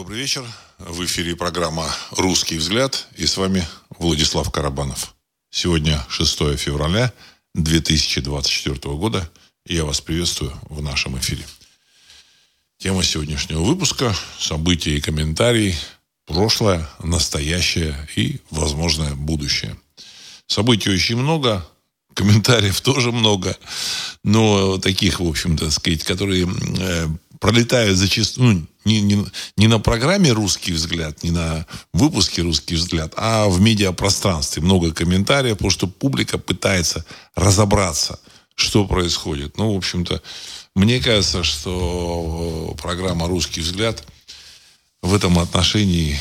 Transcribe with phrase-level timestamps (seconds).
[0.00, 0.46] Добрый вечер.
[0.78, 3.68] В эфире программа «Русский взгляд» и с вами
[3.98, 5.14] Владислав Карабанов.
[5.50, 7.12] Сегодня 6 февраля
[7.54, 9.30] 2024 года
[9.66, 11.44] и я вас приветствую в нашем эфире.
[12.78, 15.76] Тема сегодняшнего выпуска– события и комментарии,
[16.24, 19.76] прошлое, настоящее и возможное будущее.
[20.46, 21.68] Событий очень много,
[22.14, 23.54] комментариев тоже много,
[24.24, 26.48] но таких, в общем-то, сказать, которые
[27.40, 29.26] э, пролетают зачастую, ну, не, не,
[29.56, 34.62] не на программе «Русский взгляд», не на выпуске «Русский взгляд», а в медиапространстве.
[34.62, 38.20] Много комментариев, потому что публика пытается разобраться,
[38.54, 39.58] что происходит.
[39.58, 40.22] Ну, в общем-то,
[40.74, 44.04] мне кажется, что программа «Русский взгляд»
[45.02, 46.18] в этом отношении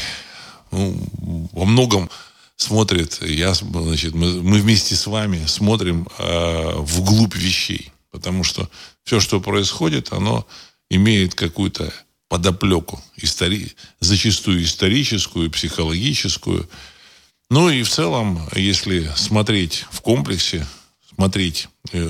[0.72, 2.10] ну, во многом
[2.56, 7.92] смотрит, я, значит, мы, мы вместе с вами смотрим э, вглубь вещей.
[8.12, 8.70] Потому что
[9.04, 10.46] все, что происходит, оно
[10.90, 11.94] имеет какую-то
[12.28, 13.74] подоплеку, истори...
[14.00, 16.70] зачастую историческую, психологическую.
[17.50, 20.66] Ну и в целом, если смотреть в комплексе,
[21.14, 22.08] смотреть, э,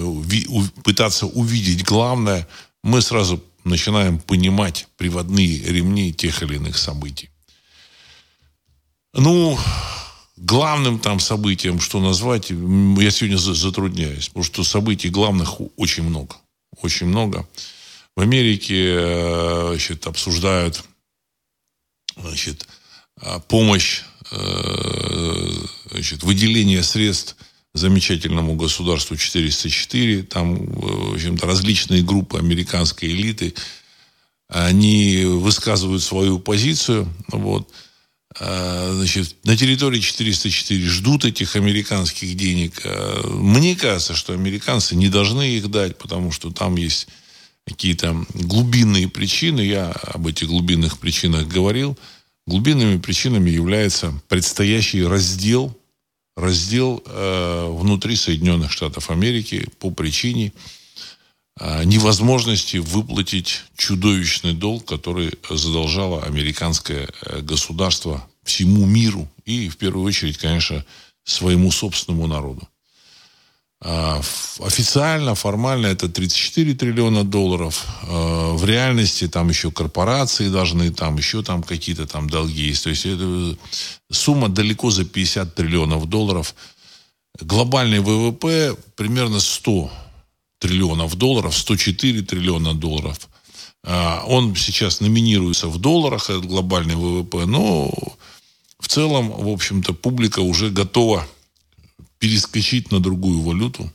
[0.84, 2.48] пытаться увидеть главное,
[2.84, 7.30] мы сразу начинаем понимать приводные ремни тех или иных событий.
[9.14, 9.58] Ну,
[10.38, 16.36] главным там событием, что назвать, я сегодня затрудняюсь, потому что событий главных очень много.
[16.81, 17.48] Очень много.
[18.16, 20.84] В Америке э, значит, обсуждают
[22.18, 22.68] значит,
[23.22, 25.52] а, помощь, э,
[25.92, 27.36] значит, выделение средств
[27.74, 30.24] замечательному государству 404.
[30.24, 33.54] Там, в общем-то, различные группы американской элиты.
[34.48, 37.08] Они высказывают свою позицию.
[37.30, 37.70] Вот.
[38.40, 42.82] А, значит, на территории 404 ждут этих американских денег.
[43.26, 47.08] Мне кажется, что американцы не должны их дать, потому что там есть
[47.70, 51.98] какие-то глубинные причины, я об этих глубинных причинах говорил,
[52.48, 55.78] глубинными причинами является предстоящий раздел,
[56.36, 60.52] раздел э, внутри Соединенных Штатов Америки по причине
[61.59, 70.06] э, невозможности выплатить чудовищный долг, который задолжало американское э, государство всему миру и, в первую
[70.06, 70.84] очередь, конечно,
[71.24, 72.68] своему собственному народу.
[73.81, 74.19] А,
[74.59, 77.85] официально, формально это 34 триллиона долларов.
[78.03, 82.84] А, в реальности там еще корпорации должны, там еще там какие-то там долги есть.
[82.84, 83.57] То есть это
[84.12, 86.56] сумма далеко за 50 триллионов долларов.
[87.39, 89.89] Глобальный ВВП примерно 100
[90.59, 93.29] триллионов долларов, 104 триллиона долларов.
[93.85, 97.89] А, он сейчас номинируется в долларах, этот глобальный ВВП, но
[98.78, 101.25] в целом, в общем-то, публика уже готова
[102.19, 103.91] перескочить на другую валюту.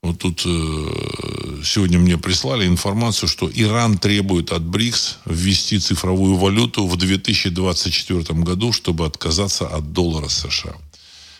[0.00, 6.86] Вот, тут э, сегодня мне прислали информацию, что Иран требует от БРИКС ввести цифровую валюту
[6.86, 10.76] в 2024 году, чтобы отказаться от доллара США.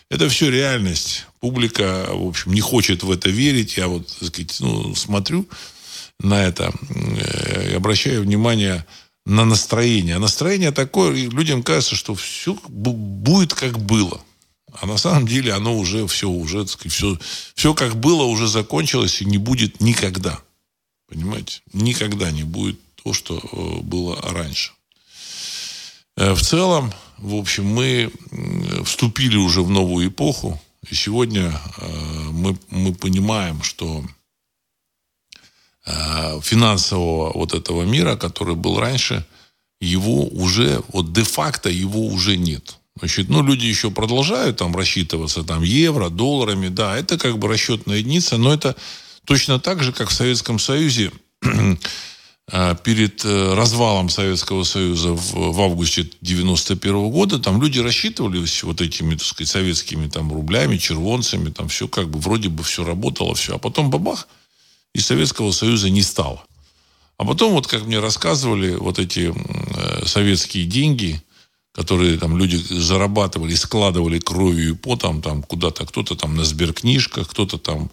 [0.09, 1.25] Это все реальность.
[1.39, 3.77] Публика, в общем, не хочет в это верить.
[3.77, 5.47] Я вот, так сказать, ну, смотрю
[6.19, 8.85] на это э, и обращаю внимание
[9.25, 10.17] на настроение.
[10.17, 14.19] А настроение такое, людям кажется, что все будет как было.
[14.73, 17.17] А на самом деле оно уже все, уже, сказать, все,
[17.55, 20.39] все как было, уже закончилось и не будет никогда.
[21.07, 21.61] Понимаете?
[21.73, 24.71] Никогда не будет то, что э, было раньше.
[26.15, 28.11] Э, в целом, в общем, мы
[28.85, 30.61] вступили уже в новую эпоху.
[30.89, 34.03] И сегодня э, мы, мы понимаем, что
[36.43, 39.25] финансового вот этого мира, который был раньше,
[39.81, 42.78] его уже, вот де-факто его уже нет.
[42.99, 47.97] Значит, ну, люди еще продолжают там рассчитываться там евро, долларами, да, это как бы расчетная
[47.97, 48.75] единица, но это
[49.25, 51.11] точно так же, как в Советском Союзе
[52.51, 58.81] а, перед э, развалом Советского Союза в, в августе 91 года, там люди рассчитывались вот
[58.81, 63.33] этими, так сказать, советскими там рублями, червонцами, там все как бы вроде бы все работало,
[63.33, 63.55] все.
[63.55, 64.27] А потом бабах,
[64.93, 66.43] и Советского Союза не стало.
[67.17, 71.21] А потом, вот как мне рассказывали, вот эти э, советские деньги–
[71.73, 77.57] которые там люди зарабатывали, складывали кровью и потом там куда-то, кто-то там на сберкнижках, кто-то
[77.57, 77.91] там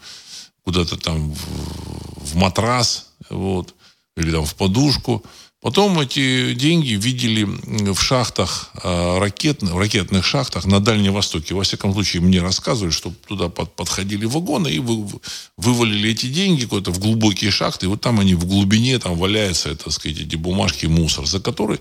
[0.65, 3.75] куда-то там в, в матрас, вот,
[4.17, 5.25] или там в подушку.
[5.63, 11.55] Потом эти деньги видели в шахтах, э, ракетных, в ракетных шахтах на Дальнем Востоке.
[11.55, 15.09] Во всяком случае, мне рассказывали, что туда под, подходили вагоны и вы,
[15.57, 17.87] вывалили эти деньги куда-то в глубокие шахты.
[17.87, 21.81] И вот там они в глубине, там валяются, так сказать, эти бумажки, мусор, за который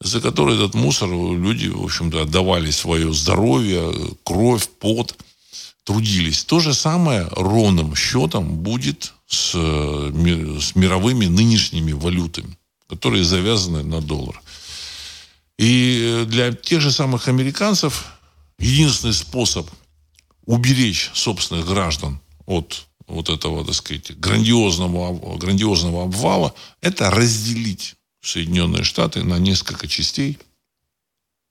[0.00, 3.92] за который этот мусор люди, в общем-то, отдавали свое здоровье,
[4.24, 5.16] кровь, пот,
[5.84, 6.44] трудились.
[6.44, 12.56] То же самое ровным счетом будет с, с мировыми нынешними валютами.
[12.88, 14.42] которые завязаны на доллар.
[15.58, 18.06] И для тех же самых американцев
[18.58, 19.70] единственный способ
[20.46, 29.22] уберечь собственных граждан от вот этого, так сказать, грандиозного, грандиозного обвала, это разделить Соединенные Штаты
[29.22, 30.38] на несколько частей.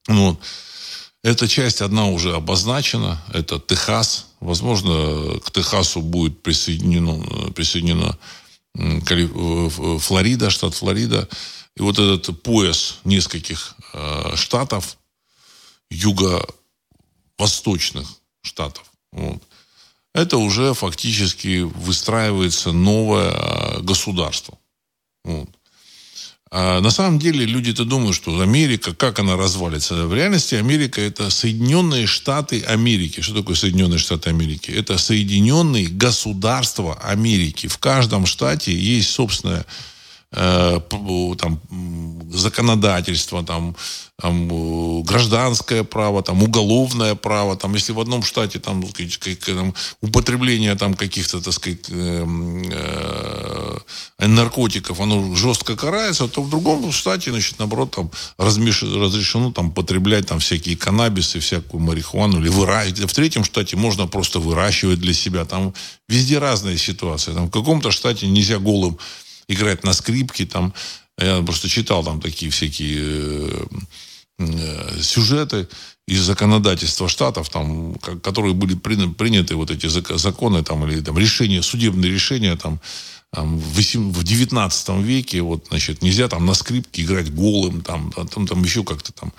[0.07, 0.39] Ну,
[1.23, 4.27] эта часть одна уже обозначена, это Техас.
[4.39, 8.17] Возможно, к Техасу будет присоединено, присоединена
[9.99, 11.27] Флорида, штат Флорида.
[11.75, 14.97] И вот этот пояс нескольких э, штатов,
[15.89, 18.07] юго-восточных
[18.41, 19.43] штатов, вот,
[20.13, 24.57] это уже фактически выстраивается новое э, государство.
[25.23, 25.49] Вот.
[26.51, 30.07] А на самом деле люди-то думают, что Америка, как она развалится.
[30.07, 33.21] В реальности Америка это Соединенные Штаты Америки.
[33.21, 34.71] Что такое Соединенные Штаты Америки?
[34.71, 37.67] Это Соединенные Государства Америки.
[37.67, 39.63] В каждом штате есть собственная
[40.31, 40.79] Э,
[41.39, 41.59] там,
[42.31, 43.75] законодательство, там,
[44.21, 48.83] там, гражданское право, там, уголовное право, там, если в одном штате там,
[49.45, 52.25] там употребление там, каких-то, так сказать, э,
[54.19, 58.83] э, наркотиков, оно жестко карается, то в другом штате, значит, наоборот, там, размеш...
[58.83, 63.09] разрешено там, потреблять там, всякие каннабисы, всякую марихуану, или выращивать.
[63.09, 65.45] В третьем штате можно просто выращивать для себя.
[65.45, 65.73] Там
[66.07, 67.33] везде разная ситуация.
[67.33, 68.99] Там, в каком-то штате нельзя голым
[69.49, 70.73] играть на скрипке, там,
[71.19, 73.65] я просто читал там такие всякие э,
[74.37, 75.67] э, сюжеты
[76.07, 82.11] из законодательства штатов, там, которые были приняты вот эти законы там, или там, решения, судебные
[82.11, 82.79] решения там,
[83.31, 88.83] в 19 веке, вот, значит, нельзя там на скрипке играть голым, там, там, там еще
[88.83, 89.33] как-то там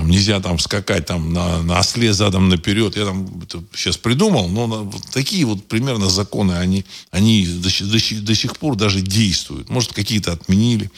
[0.00, 2.96] там нельзя там скакать там на, на осле задом наперед.
[2.96, 3.28] Я там
[3.74, 8.76] сейчас придумал, но вот такие вот примерно законы, они, они до, до, до сих пор
[8.76, 9.68] даже действуют.
[9.68, 10.90] Может, какие-то отменили.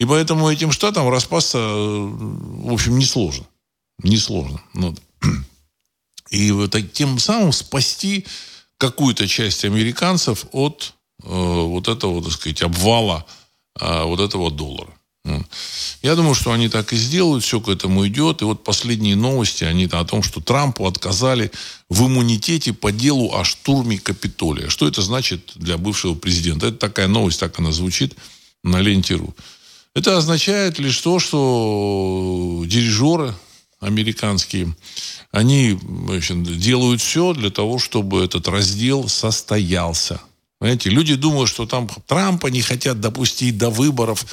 [0.00, 3.44] И поэтому этим штатам распасться, в общем, несложно.
[4.02, 4.60] Несложно.
[4.74, 4.96] Ну,
[6.30, 8.26] и вот тем самым спасти
[8.78, 13.24] какую-то часть американцев от э, вот этого, так сказать, обвала
[13.80, 14.92] э, вот этого доллара.
[16.02, 18.42] Я думаю, что они так и сделают, все к этому идет.
[18.42, 21.50] И вот последние новости, они о том, что Трампу отказали
[21.88, 24.68] в иммунитете по делу о штурме Капитолия.
[24.68, 26.66] Что это значит для бывшего президента?
[26.66, 28.14] Это такая новость, так она звучит
[28.62, 29.34] на ленте.ру.
[29.94, 33.34] Это означает лишь то, что дирижеры
[33.80, 34.74] американские,
[35.30, 40.20] они значит, делают все для того, чтобы этот раздел состоялся.
[40.58, 44.24] Понимаете, люди думают, что там Трампа не хотят допустить до выборов.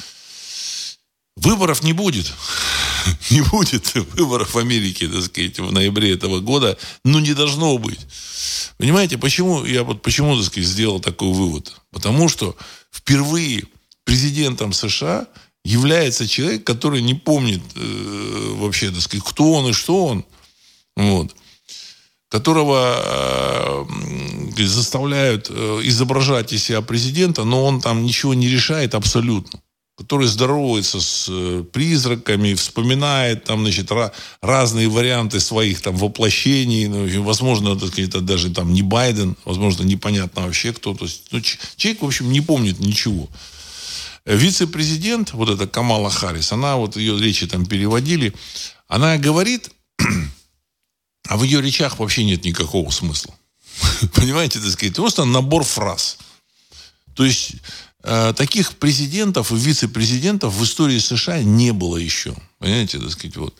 [1.36, 2.32] Выборов не будет.
[3.30, 6.78] Не будет выборов в Америке, так сказать, в ноябре этого года.
[7.04, 7.98] Ну, не должно быть.
[8.78, 11.74] Понимаете, почему я вот почему, так сказать, сделал такой вывод?
[11.90, 12.56] Потому что
[12.92, 13.64] впервые
[14.04, 15.26] президентом США
[15.64, 20.24] является человек, который не помнит э, вообще, так сказать, кто он и что он.
[20.96, 21.34] Вот
[22.28, 23.86] которого
[24.56, 29.60] э, заставляют э, изображать из себя президента, но он там ничего не решает абсолютно
[29.96, 33.90] который здоровается с э, призраками, вспоминает там, значит,
[34.40, 36.86] разные варианты своих там воплощений.
[36.88, 40.94] Ну, возможно, так сказать, это даже там не Байден, возможно, непонятно вообще кто.
[40.94, 43.28] То есть, ну, человек, в общем, не помнит ничего.
[44.24, 48.32] Вице-президент, вот эта Камала Харрис, она, вот ее речи там переводили,
[48.88, 49.70] она говорит,
[51.28, 53.34] а в ее речах вообще нет никакого смысла.
[54.14, 56.18] Понимаете, так сказать, просто набор фраз.
[57.14, 57.56] То есть
[58.02, 62.34] таких президентов и вице-президентов в истории США не было еще.
[62.58, 63.54] Понимаете, так сказать, вот.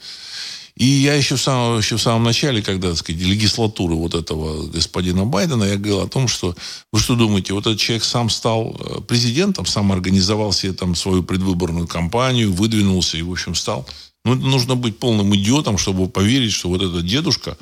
[0.74, 4.66] И я еще в самом, еще в самом начале, когда, так сказать, легислатуры вот этого
[4.68, 6.56] господина Байдена, я говорил о том, что
[6.90, 11.22] вы что думаете, вот этот человек сам стал э, президентом, сам организовал себе там свою
[11.22, 13.86] предвыборную кампанию, выдвинулся и, в общем, стал.
[14.24, 17.58] Ну, нужно быть полным идиотом, чтобы поверить, что вот этот дедушка,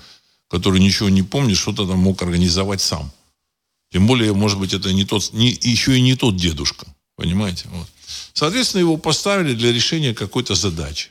[0.48, 3.10] который ничего не помнит, что-то там мог организовать сам.
[3.92, 6.86] Тем более, может быть, это не тот, не, еще и не тот дедушка.
[7.16, 7.66] Понимаете?
[7.70, 7.88] Вот.
[8.32, 11.10] Соответственно, его поставили для решения какой-то задачи.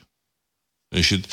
[0.90, 1.28] Значит,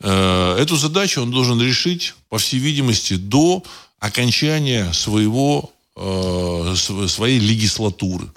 [0.00, 3.64] э, эту задачу он должен решить, по всей видимости, до
[3.98, 6.74] окончания своего, э,
[7.08, 8.30] своей легислатуры.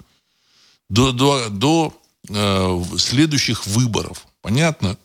[0.88, 1.94] До, до, до
[2.28, 4.26] э, следующих выборов.
[4.40, 4.96] Понятно,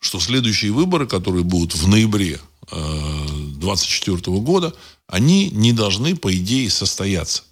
[0.00, 4.74] что следующие выборы, которые будут в ноябре 2024 э, года,
[5.12, 7.42] они не должны, по идее, состояться.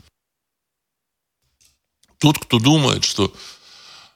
[2.16, 3.34] Тот, кто думает, что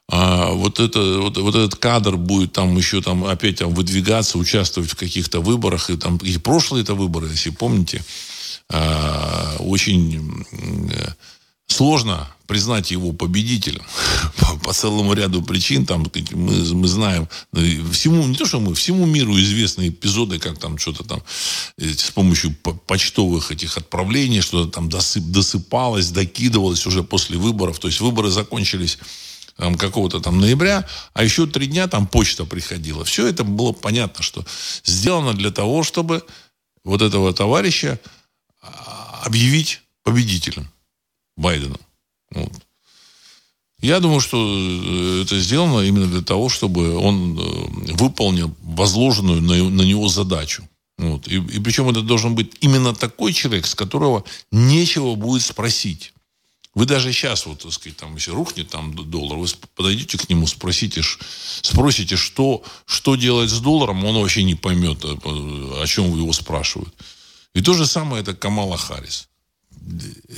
[0.09, 4.91] а, вот, это, вот, вот этот кадр будет там еще там опять там выдвигаться, участвовать
[4.91, 8.03] в каких-то выборах, и там и прошлые это выборы, если помните,
[8.71, 10.47] а, очень
[11.75, 13.83] сложно признать его победителем
[14.39, 15.87] по, по целому ряду причин.
[15.87, 20.59] Там, мы, мы знаем, ну, всему, не то, что мы, всему миру известны эпизоды, как
[20.59, 21.23] там что-то там
[21.79, 22.55] э, с помощью
[22.87, 27.79] почтовых этих отправлений, что-то там досып, досыпалось, докидывалось уже после выборов.
[27.79, 28.99] То есть выборы закончились
[29.57, 33.05] там, какого-то там ноября, а еще три дня там почта приходила.
[33.05, 34.45] Все это было понятно, что
[34.85, 36.25] сделано для того, чтобы
[36.85, 37.99] вот этого товарища
[38.61, 40.69] а, объявить победителем
[41.37, 41.81] Байденом.
[42.31, 42.53] Вот.
[43.81, 49.57] Я думаю, что э, это сделано именно для того, чтобы он э, выполнил возложенную на,
[49.69, 50.67] на него задачу.
[50.97, 51.29] Вот.
[51.29, 56.15] И, и причем это должен быть именно такой человек, с которого нечего будет спросить.
[56.75, 60.47] Вы даже сейчас, вот, так сказать, там, если рухнет там доллар, вы подойдете к нему,
[60.47, 61.03] спросите,
[61.63, 66.95] спросите, что, что делать с долларом, он вообще не поймет, э, о чем его спрашивают.
[67.55, 69.29] И то же самое это Камала Харрис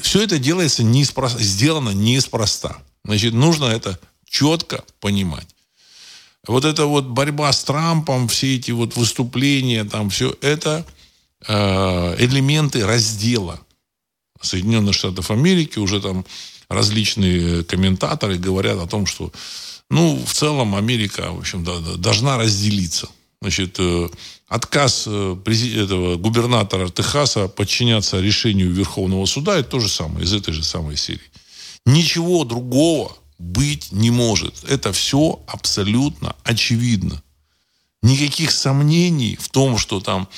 [0.03, 2.79] все это делается неспроста, сделано неспроста.
[3.05, 3.99] Значит, нужно это
[4.29, 5.47] четко понимать.
[6.47, 10.87] Вот эта вот борьба с Трампом, все эти вот выступления, там все это
[11.47, 13.61] э, элементы раздела
[14.41, 15.79] Соединенных Штатов Америки.
[15.79, 16.25] Уже там
[16.69, 19.33] различные комментаторы говорят о том, что,
[19.91, 23.09] ну, в целом Америка, в общем, да, должна разделиться.
[23.41, 24.09] Значит, э,
[24.49, 25.37] отказ э,
[25.77, 30.97] этого губернатора Техаса подчиняться решению Верховного суда, это то же самое, из этой же самой
[30.97, 31.31] серии.
[31.85, 34.65] Ничего другого быть не может.
[34.65, 37.23] Это все абсолютно очевидно.
[38.03, 40.29] Никаких сомнений в том, что там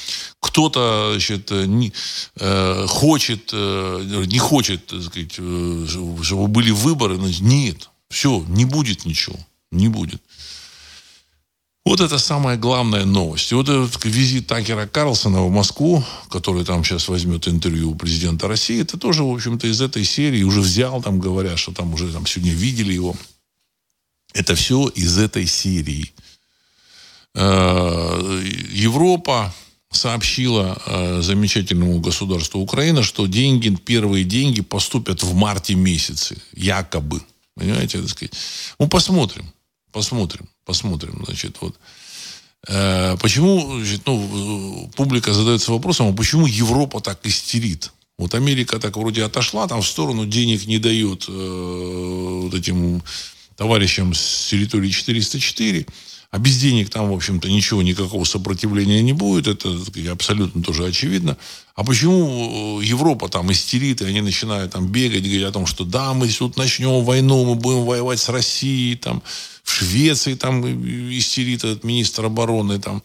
[0.41, 1.93] кто-то значит, не,
[2.37, 5.87] э, хочет, э, не хочет, так сказать, э,
[6.23, 7.19] чтобы были выборы.
[7.19, 9.39] Нет, все, не будет ничего.
[9.71, 10.23] Не будет.
[11.89, 13.51] Вот это самая главная новость.
[13.51, 18.47] И вот этот визит Такера Карлсона в Москву, который там сейчас возьмет интервью у президента
[18.47, 22.13] России, это тоже, в общем-то, из этой серии уже взял, там говорят, что там уже
[22.13, 23.17] там сегодня видели его.
[24.35, 26.13] Это все из этой серии.
[27.35, 29.55] Э, Европа
[29.91, 37.23] сообщила э, замечательному государству Украина, что деньги, первые деньги поступят в марте месяце, якобы.
[37.55, 38.35] Понимаете, так сказать.
[38.79, 39.51] Ну, посмотрим,
[39.91, 40.51] посмотрим.
[40.69, 41.75] Посмотрим, значит, вот.
[42.69, 47.91] Э, почему, значит, ну, публика задается вопросом, а почему Европа так истерит?
[48.19, 53.03] Вот Америка так вроде отошла там в сторону, денег не дает э, вот этим
[53.57, 55.87] товарищам с территории 404.
[56.31, 59.47] А без денег там, в общем-то, ничего, никакого сопротивления не будет.
[59.47, 59.75] Это
[60.13, 61.39] абсолютно тоже очевидно.
[61.75, 65.85] А почему э, Европа там истерит, и они начинают там бегать, говорить о том, что
[65.85, 69.23] да, мы тут начнем войну, мы будем воевать с Россией, там,
[69.63, 70.67] в Швеции там
[71.11, 73.03] истерит этот министр обороны, там,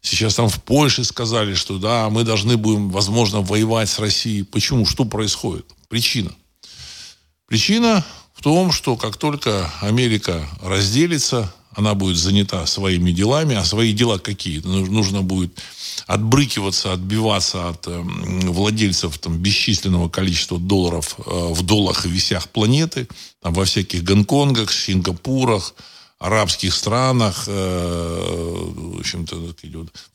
[0.00, 4.44] сейчас там в Польше сказали, что да, мы должны будем, возможно, воевать с Россией.
[4.44, 4.86] Почему?
[4.86, 5.66] Что происходит?
[5.88, 6.30] Причина.
[7.46, 13.92] Причина в том, что как только Америка разделится, она будет занята своими делами, а свои
[13.92, 14.60] дела какие?
[14.60, 15.60] Нужно будет
[16.06, 23.06] отбрыкиваться, отбиваться от э, владельцев там, бесчисленного количества долларов э, в долларах и висях планеты,
[23.40, 25.74] там, во всяких Гонконгах, Сингапурах,
[26.18, 29.54] арабских странах, э, в общем-то, в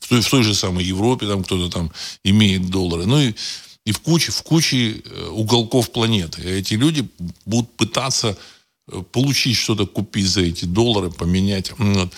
[0.08, 1.90] той, в той же самой Европе там кто-то там
[2.22, 3.06] имеет доллары.
[3.06, 3.34] Ну и,
[3.84, 6.42] и в куче, в куче э, уголков планеты.
[6.42, 7.08] Эти люди
[7.44, 8.36] будут пытаться
[9.10, 11.72] получить что-то, купить за эти доллары, поменять.
[11.76, 12.12] Вот.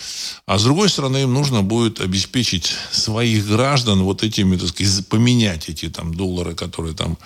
[0.47, 5.69] А с другой стороны, им нужно будет обеспечить своих граждан вот этими, так сказать, поменять
[5.69, 7.17] эти там доллары, которые там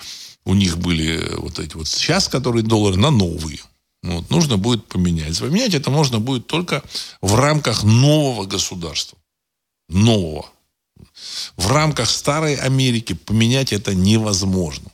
[0.44, 3.58] у них были э, вот эти вот сейчас, которые доллары, на новые.
[4.04, 5.38] Вот, нужно будет поменять.
[5.38, 6.82] Поменять это можно будет только
[7.20, 9.18] в рамках нового государства.
[9.88, 10.46] Нового.
[11.56, 14.91] В рамках старой Америки поменять это невозможно.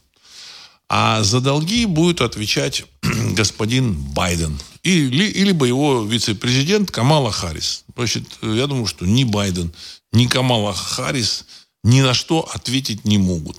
[0.88, 2.84] А за долги будет отвечать
[3.34, 4.58] господин Байден.
[4.82, 7.84] Или, или его вице-президент Камала Харрис.
[7.94, 9.72] Значит, я думаю, что ни Байден,
[10.12, 11.44] ни Камала Харрис
[11.84, 13.56] ни на что ответить не могут.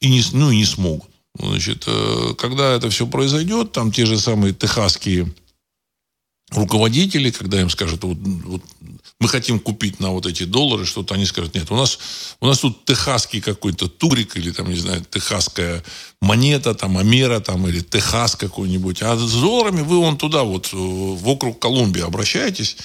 [0.00, 1.10] И не, ну, и не смогут.
[1.38, 5.32] Значит, э, когда это все произойдет, там те же самые техасские
[6.50, 8.62] руководители, когда им скажут, вот, вот
[9.18, 11.98] мы хотим купить на вот эти доллары что-то, они скажут, нет, у нас,
[12.40, 15.82] у нас тут техасский какой-то турик или там, не знаю, техасская
[16.20, 19.02] монета, там, Амера, там, или Техас какой-нибудь.
[19.02, 22.76] А с долларами вы вон туда, вот, э, в округ Колумбии обращаетесь,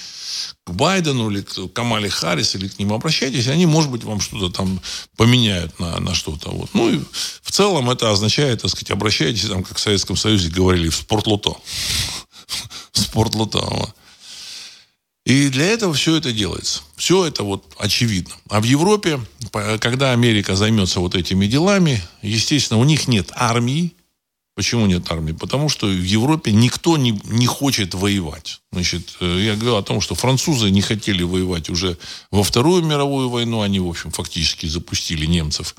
[0.64, 4.48] к Байдену или к Камале Харрис, или к ним обращайтесь, они, может быть, вам что-то
[4.50, 4.80] там
[5.16, 6.50] поменяют на, на что-то.
[6.50, 6.70] Вот.
[6.74, 7.00] Ну, и
[7.42, 11.56] в целом это означает, так сказать, обращайтесь, там, как в Советском Союзе говорили, в спортлото.
[13.12, 13.94] В спортлото.
[15.26, 16.80] И для этого все это делается.
[16.96, 18.34] Все это вот очевидно.
[18.48, 19.20] А в Европе,
[19.80, 23.92] когда Америка займется вот этими делами, естественно, у них нет армии,
[24.54, 25.32] Почему нет армии?
[25.32, 28.60] Потому что в Европе никто не, не хочет воевать.
[28.70, 31.96] Значит, э, я говорил о том, что французы не хотели воевать уже
[32.30, 33.62] во Вторую мировую войну.
[33.62, 35.74] Они, в общем, фактически запустили немцев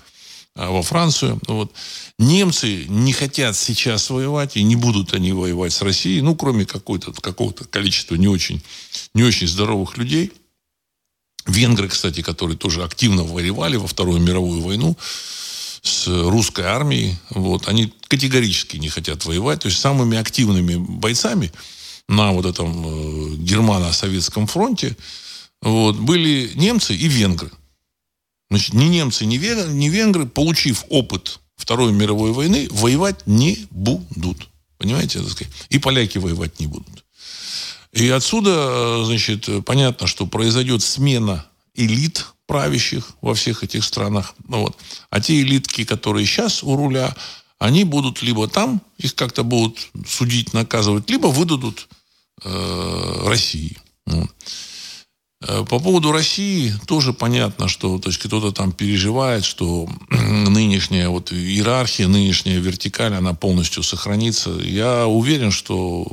[0.55, 1.39] во Францию.
[1.47, 1.73] Вот.
[2.19, 7.65] Немцы не хотят сейчас воевать, и не будут они воевать с Россией, ну, кроме какого-то
[7.65, 8.61] количества не очень,
[9.13, 10.31] не очень здоровых людей.
[11.45, 14.95] Венгры, кстати, которые тоже активно воевали во Вторую мировую войну,
[15.81, 17.17] с русской армией.
[17.29, 19.61] Вот, они категорически не хотят воевать.
[19.61, 21.51] То есть самыми активными бойцами
[22.07, 24.95] на вот этом э, германо-советском фронте
[25.61, 27.51] вот, были немцы и венгры.
[28.53, 34.47] Значит, ни немцы, ни венгры, ни венгры, получив опыт Второй мировой войны, воевать не будут.
[34.77, 35.21] Понимаете?
[35.69, 37.03] И поляки воевать не будут.
[37.93, 44.35] И отсюда, значит, понятно, что произойдет смена элит правящих во всех этих странах.
[44.47, 44.77] Ну, вот.
[45.09, 47.15] А те элитки, которые сейчас у руля,
[47.57, 51.87] они будут либо там, их как-то будут судить, наказывать, либо выдадут
[52.43, 53.79] э, России.
[54.05, 54.29] Вот.
[55.45, 61.31] Э, по поводу России тоже понятно, что то есть кто-то там переживает, что нынешняя вот
[61.31, 64.51] иерархия, нынешняя вертикаль, она полностью сохранится.
[64.51, 66.07] Я уверен, что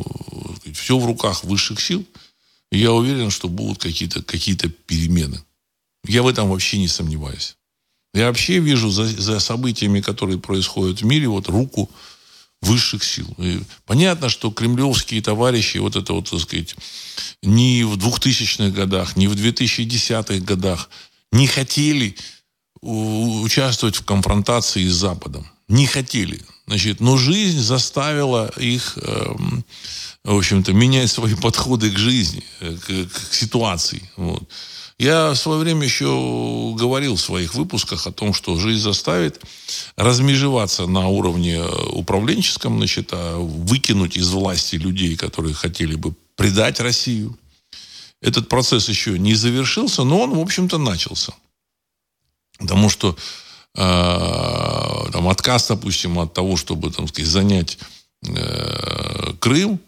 [0.75, 2.04] все в руках высших сил.
[2.72, 5.42] Я уверен, что будут какие-то какие перемены.
[6.06, 7.56] Я в этом вообще не сомневаюсь.
[8.14, 11.90] Я вообще вижу за, за событиями, которые происходят в мире, вот руку
[12.62, 13.26] высших сил.
[13.38, 16.76] И понятно, что кремлевские товарищи, вот это вот, так сказать,
[17.43, 20.90] ни в 2000-х годах, ни в 2010-х годах
[21.33, 22.17] не хотели
[22.83, 25.47] участвовать в конфронтации с Западом.
[25.69, 26.40] Не хотели.
[26.67, 29.35] Значит, но жизнь заставила их, э,
[30.25, 34.02] в общем-то, менять свои подходы к жизни, э, к, к ситуации.
[34.17, 34.49] Вот.
[35.00, 39.42] Я в свое время еще говорил в своих выпусках о том, что жизнь заставит
[39.97, 46.80] размежеваться на уровне э, управленческом, значит, а выкинуть из власти людей, которые хотели бы предать
[46.80, 47.35] Россию.
[48.21, 51.33] Этот процесс еще не завершился, но он, в общем-то, начался.
[52.59, 53.16] Потому что
[53.77, 57.79] э, там, отказ, допустим, от того, чтобы там, сказать, занять
[58.29, 59.81] э, Крым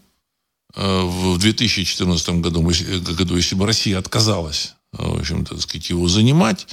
[0.75, 6.67] э, в 2014 году, году, если бы Россия отказалась в общем-то, так сказать, его занимать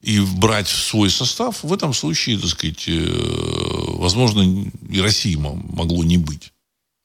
[0.00, 6.04] и брать в свой состав, в этом случае, так сказать, э, возможно, и России могло
[6.04, 6.52] не быть.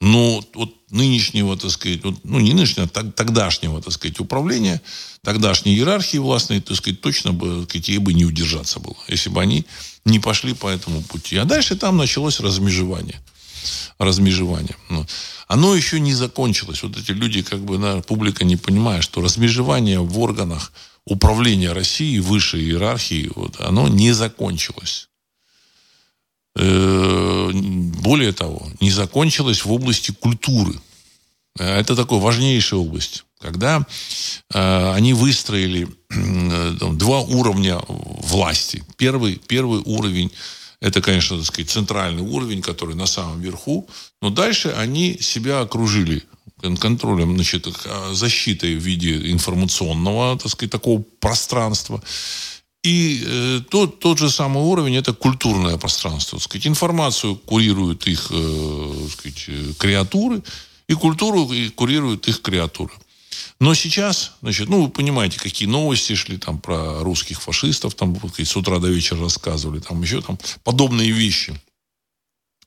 [0.02, 4.82] Но вот нынешнего, так сказать, ну, не нынешнего, а тогдашнего, так сказать, управления,
[5.24, 9.30] тогдашней иерархии властной, так сказать, точно бы, так сказать, ей бы не удержаться было, если
[9.30, 9.66] бы они
[10.06, 11.36] не пошли по этому пути.
[11.36, 13.20] А дальше там началось размежевание.
[13.98, 14.76] Размежевание.
[14.90, 15.06] Ну,
[15.48, 16.84] оно еще не закончилось.
[16.84, 20.72] Вот эти люди, как бы, на, публика не понимает, что размежевание в органах
[21.06, 25.10] управления России, высшей иерархии, вот, оно не закончилось.
[26.56, 30.74] Э, более того, не закончилось в области культуры.
[31.58, 33.26] Это такая важнейшая область.
[33.40, 33.86] Когда
[34.54, 38.84] э, они выстроили э, два уровня власти.
[38.98, 40.32] Первый, первый уровень
[40.82, 43.88] это, конечно, так сказать, центральный уровень, который на самом верху.
[44.22, 46.24] Но дальше они себя окружили
[46.80, 52.02] контролем, значит, а, защитой в виде информационного, так сказать, такого пространства.
[52.82, 56.38] И э, тот, тот же самый уровень– это культурное пространство.
[56.38, 60.42] Так сказать, информацию курируют их э, сказать, э, креатуры,
[60.88, 62.94] и культуру курируют их креатуры.
[63.60, 68.56] Но сейчас, значит, ну, вы понимаете, какие новости шли там про русских фашистов, там с
[68.56, 71.60] утра до вечера рассказывали, там еще там подобные вещи.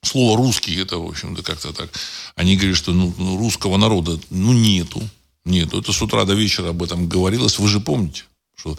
[0.04, 1.90] Слово «русский» это, в общем-то, как-то так.
[2.34, 5.00] Они говорят, что ну, ну, русского народа, ну, нету.
[5.44, 5.80] Нету.
[5.80, 7.58] Это с утра до вечера об этом говорилось.
[7.58, 8.24] Вы же помните,
[8.56, 8.76] что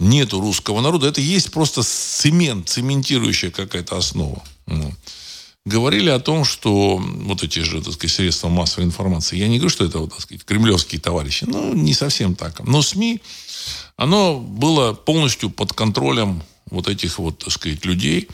[0.00, 1.08] нету русского народа.
[1.08, 4.42] Это есть просто цемент, цементирующая какая-то основа.
[4.66, 4.92] Ну
[5.74, 9.70] говорили о том, что вот эти же, так сказать, средства массовой информации, я не говорю,
[9.70, 12.64] что это, вот, так сказать, кремлевские товарищи, ну, не совсем так.
[12.64, 13.20] Но СМИ,
[13.96, 18.28] оно было полностью под контролем вот этих вот, так сказать, людей,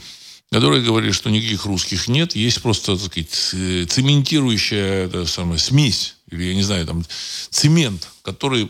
[0.51, 6.43] которые говорили, что никаких русских нет, есть просто, так сказать, цементирующая это самая, смесь, или,
[6.43, 7.03] я не знаю, там,
[7.49, 8.69] цемент, который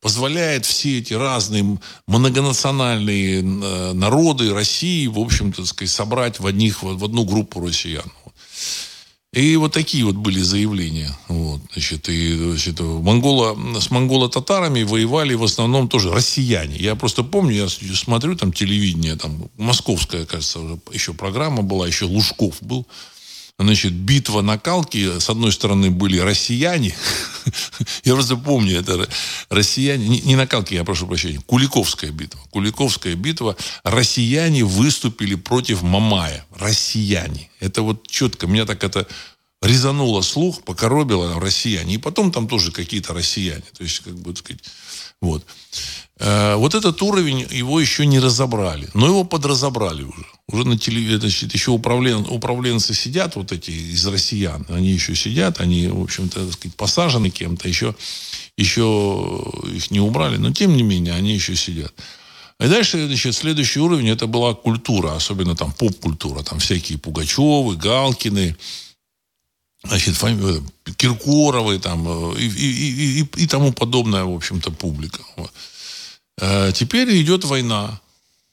[0.00, 7.04] позволяет все эти разные многонациональные э, народы России, в общем-то, сказать, собрать в, одних, в
[7.04, 8.10] одну группу россиян.
[9.32, 11.16] И вот такие вот были заявления.
[11.28, 16.76] Вот, значит, и, значит, монголо, с монголо-татарами воевали в основном тоже россияне.
[16.76, 20.60] Я просто помню, я смотрю там телевидение, там московская, кажется,
[20.92, 22.86] еще программа была, еще Лужков был
[23.58, 25.18] значит, битва накалки.
[25.18, 26.94] С одной стороны были россияне.
[28.04, 29.08] Я просто помню, это
[29.50, 32.40] россияне, не, накалки, я прошу прощения, Куликовская битва.
[32.50, 33.56] Куликовская битва.
[33.84, 36.44] Россияне выступили против Мамая.
[36.56, 37.50] Россияне.
[37.60, 39.06] Это вот четко, меня так это
[39.62, 41.94] резануло слух, покоробило россияне.
[41.94, 43.64] И потом там тоже какие-то россияне.
[43.76, 44.62] То есть, как бы, сказать,
[45.20, 45.44] вот.
[46.20, 48.88] Э, вот этот уровень, его еще не разобрали.
[48.94, 50.26] Но его подразобрали уже.
[50.48, 54.66] Уже на телевизоре, значит, еще управлен, управленцы сидят, вот эти из россиян.
[54.68, 57.68] Они еще сидят, они, в общем-то, так сказать, посажены кем-то.
[57.68, 57.94] Еще,
[58.56, 60.36] еще их не убрали.
[60.38, 61.92] Но, тем не менее, они еще сидят.
[62.60, 65.14] И дальше, значит, следующий уровень, это была культура.
[65.14, 66.42] Особенно там поп-культура.
[66.42, 68.56] Там всякие Пугачевы, Галкины,
[69.84, 70.66] значит, фами...
[70.96, 75.20] Киркоровы там, и, и, и, и тому подобная, в общем-то, публика.
[75.36, 75.52] Вот.
[76.40, 78.00] А теперь идет война.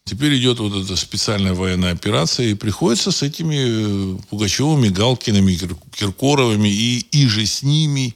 [0.05, 5.57] Теперь идет вот эта специальная военная операция, и приходится с этими э, Пугачевыми, Галкиными,
[5.91, 8.15] Киркоровыми и, и же с ними,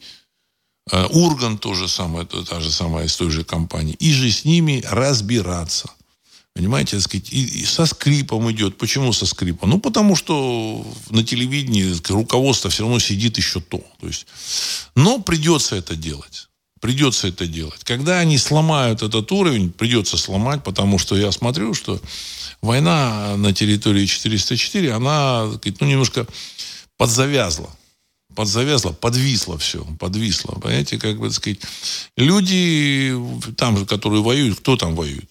[0.91, 4.83] э, Урган тоже самое, та же самая из той же компании, и же с ними
[4.87, 5.89] разбираться.
[6.53, 8.77] Понимаете, так сказать, и, и со скрипом идет.
[8.77, 9.69] Почему со скрипом?
[9.69, 13.83] Ну, потому что на телевидении руководство все равно сидит еще то.
[13.99, 14.27] то есть,
[14.93, 16.48] но придется это делать.
[16.79, 17.83] Придется это делать.
[17.83, 21.99] Когда они сломают этот уровень, придется сломать, потому что я смотрю, что
[22.61, 26.25] война на территории 404, она ну, немножко
[26.97, 27.69] подзавязла.
[28.33, 30.53] Подзавязла, подвисла все, подвисла.
[30.53, 31.59] Понимаете, как бы сказать,
[32.15, 33.13] люди
[33.57, 35.29] там, которые воюют, кто там воюет?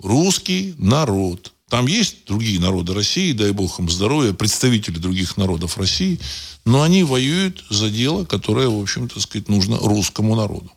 [0.00, 1.53] Русский народ.
[1.68, 6.20] Там есть другие народы России, дай бог им здоровья, представители других народов России,
[6.64, 10.70] но они воюют за дело, которое, в общем-то, сказать, нужно русскому народу.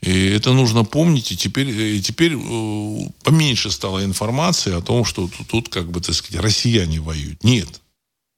[0.00, 1.32] И это нужно помнить.
[1.32, 6.00] И теперь, и теперь э, поменьше стало информации о том, что тут, тут, как бы,
[6.00, 7.42] так сказать, россияне воюют.
[7.42, 7.80] Нет.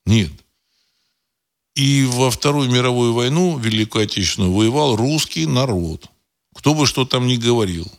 [0.05, 0.31] Нет.
[1.75, 6.07] И во Вторую мировую войну, Великую Отечественную, воевал русский народ.
[6.55, 7.91] Кто бы что там ни говорил.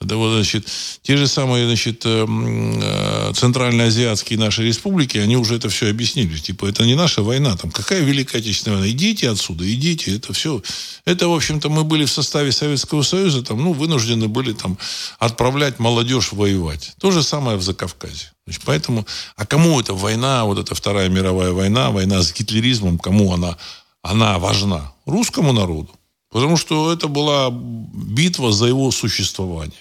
[0.00, 0.66] Да, вот, значит,
[1.02, 6.38] те же самые значит, э, э, центральноазиатские наши республики, они уже это все объяснили.
[6.38, 7.54] Типа, это не наша война.
[7.54, 8.90] Там, какая Великая Отечественная война?
[8.90, 10.16] Идите отсюда, идите.
[10.16, 10.62] Это все.
[11.04, 14.78] Это, в общем-то, мы были в составе Советского Союза, там, ну, вынуждены были там
[15.18, 16.94] отправлять молодежь воевать.
[16.98, 18.32] То же самое в Закавказье.
[18.46, 23.34] Значит, поэтому, а кому эта война, вот эта Вторая мировая война, война с гитлеризмом, кому
[23.34, 23.58] она,
[24.00, 24.94] она важна?
[25.04, 25.90] Русскому народу.
[26.30, 29.76] Потому что это была битва за его существование.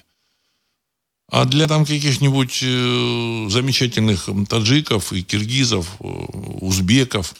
[1.31, 7.35] А для там каких-нибудь э, замечательных таджиков и киргизов, э, узбеков,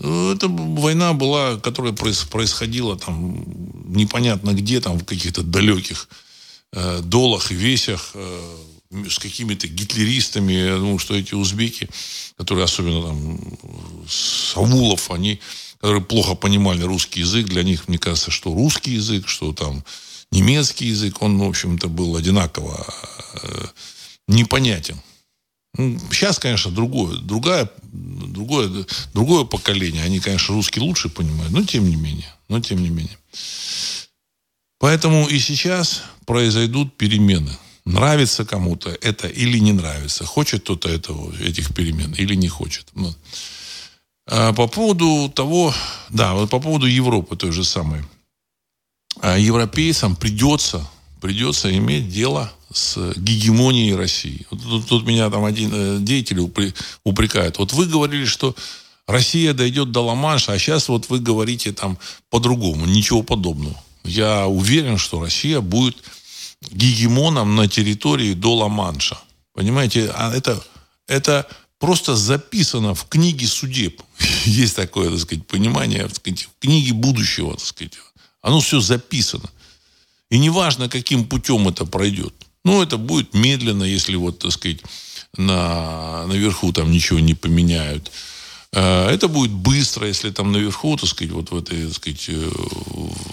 [0.00, 3.44] э, это война была, которая происходила там
[3.94, 6.08] непонятно где, там в каких-то далеких
[7.02, 8.14] долах и весях,
[8.90, 10.76] с какими-то гитлеристами.
[10.78, 11.88] Ну, что эти узбеки,
[12.36, 13.40] которые особенно там
[14.06, 15.40] Саулов, они,
[15.80, 19.82] которые плохо понимали русский язык, для них, мне кажется, что русский язык, что там
[20.32, 22.86] немецкий язык, он, в общем-то, был одинаково
[23.42, 23.66] э,
[24.26, 25.00] непонятен.
[25.74, 30.02] Ну, сейчас, конечно, другое, другое, другое, другое поколение.
[30.02, 32.32] Они, конечно, русский лучше понимают, но тем не менее.
[32.48, 33.18] Но тем не менее.
[34.78, 37.56] Поэтому и сейчас произойдут перемены.
[37.84, 40.24] Нравится кому-то это или не нравится.
[40.24, 42.86] Хочет кто-то этого, этих перемен или не хочет.
[44.26, 45.74] А по поводу того,
[46.10, 48.02] да, вот по поводу Европы той же самой.
[49.20, 50.86] А европейцам придется,
[51.20, 54.46] придется иметь дело с гегемонией России.
[54.50, 56.40] Тут, тут меня там один э, деятель
[57.04, 57.58] упрекает.
[57.58, 58.54] Вот вы говорили, что
[59.06, 62.84] Россия дойдет до Ла-Манша, а сейчас вот вы говорите там по-другому.
[62.84, 63.74] Ничего подобного.
[64.04, 65.96] Я уверен, что Россия будет
[66.70, 69.18] гегемоном на территории до Ла-Манша.
[69.54, 70.62] Понимаете, а это,
[71.06, 74.02] это просто записано в книге судеб.
[74.44, 77.98] Есть такое, так сказать, понимание, так сказать, в книге будущего, так сказать.
[78.48, 79.50] Оно все записано.
[80.30, 82.32] И неважно, каким путем это пройдет.
[82.64, 84.78] Ну, это будет медленно, если вот, так сказать,
[85.36, 88.10] на, наверху там ничего не поменяют.
[88.74, 92.50] А, это будет быстро, если там наверху, так сказать, вот в этой, так сказать, э,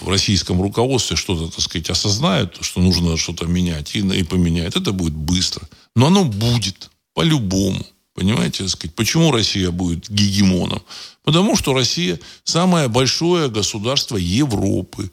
[0.01, 4.75] в российском руководстве что-то, так сказать, осознают, что нужно что-то менять и, и поменяют.
[4.75, 5.65] Это будет быстро.
[5.95, 7.85] Но оно будет по-любому.
[8.15, 10.81] Понимаете, так сказать, почему Россия будет гегемоном?
[11.23, 15.11] Потому что Россия самое большое государство Европы.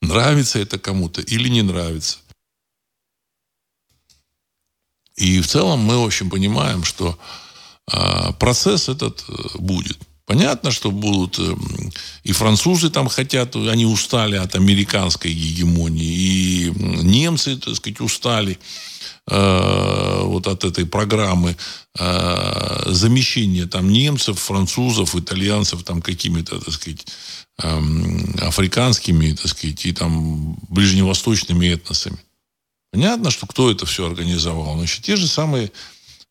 [0.00, 2.18] Нравится это кому-то или не нравится.
[5.16, 7.18] И в целом мы, в общем, понимаем, что
[7.92, 9.98] э, процесс этот э, будет.
[10.26, 11.38] Понятно, что будут
[12.24, 16.72] и французы там хотят, они устали от американской гегемонии, и
[17.04, 18.58] немцы, так сказать, устали
[19.28, 21.56] э, вот от этой программы
[21.96, 27.06] э, замещения там немцев, французов, итальянцев там какими-то, так сказать,
[27.62, 27.80] э,
[28.42, 32.18] африканскими, так сказать, и там ближневосточными этносами.
[32.90, 34.76] Понятно, что кто это все организовал.
[34.76, 35.70] Значит, те же самые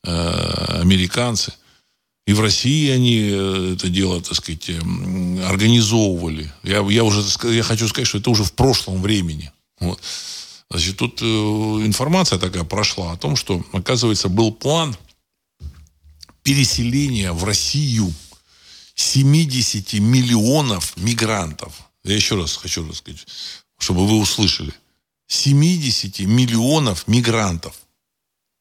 [0.03, 1.53] э, американцы–
[2.25, 6.51] и в России они э, это дело, так сказать, эм, организовывали.
[6.63, 9.51] Я, я уже я хочу сказать, что это уже в прошлом времени.
[9.79, 10.01] Вот.
[10.71, 14.97] Значит, тут э, информация такая прошла о том, что, оказывается, был план
[16.41, 18.11] переселения в Россию
[18.95, 21.73] 70 миллионов мигрантов.
[22.03, 23.25] Я еще раз хочу рассказать,
[23.77, 24.73] чтобы вы услышали.
[25.27, 27.75] 70 миллионов мигрантов.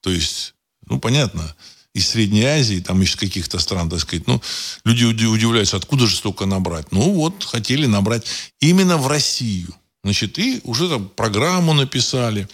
[0.03, 0.55] То есть,
[0.87, 1.55] ну, понятно,
[1.95, 4.27] из Средней Азии, там из каких-то стран, так сказать.
[4.27, 4.43] Ну,
[4.85, 6.91] люди удивляются, откуда же столько набрать.
[6.91, 8.27] Ну, вот, хотели набрать
[8.61, 9.75] именно в Россию.
[10.03, 12.49] Значит, и уже там программу написали.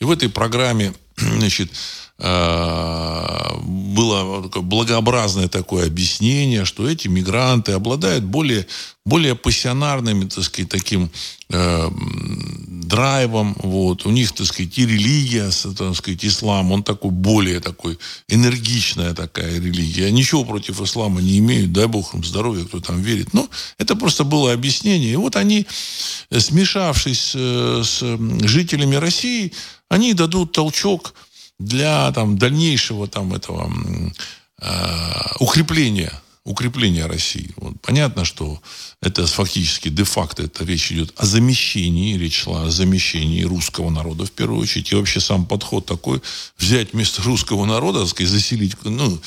[0.00, 1.70] И в этой программе, значит,
[2.20, 8.66] э, было благообразное такое объяснение, что эти мигранты обладают более,
[9.04, 11.10] более пассионарными, так сказать, таким
[11.48, 11.90] э,
[12.90, 17.98] драйвом, вот, у них, так сказать, и религия, так сказать, ислам, он такой более такой
[18.28, 20.10] энергичная такая религия.
[20.10, 23.32] Ничего против ислама не имеют, дай бог им здоровья, кто там верит.
[23.32, 25.12] Но это просто было объяснение.
[25.12, 25.66] И вот они,
[26.36, 28.02] смешавшись э, с
[28.46, 29.52] жителями России,
[29.88, 31.14] они дадут толчок
[31.60, 33.72] для там, дальнейшего там, этого,
[34.60, 36.12] э, укрепления
[36.44, 37.52] укрепления России.
[37.56, 37.74] Вот.
[37.82, 38.60] Понятно, что
[39.02, 44.30] это фактически де-факто это речь идет о замещении, речь шла о замещении русского народа в
[44.30, 44.90] первую очередь.
[44.90, 46.22] И вообще сам подход такой,
[46.58, 49.20] взять вместо русского народа, так сказать, заселить, ну,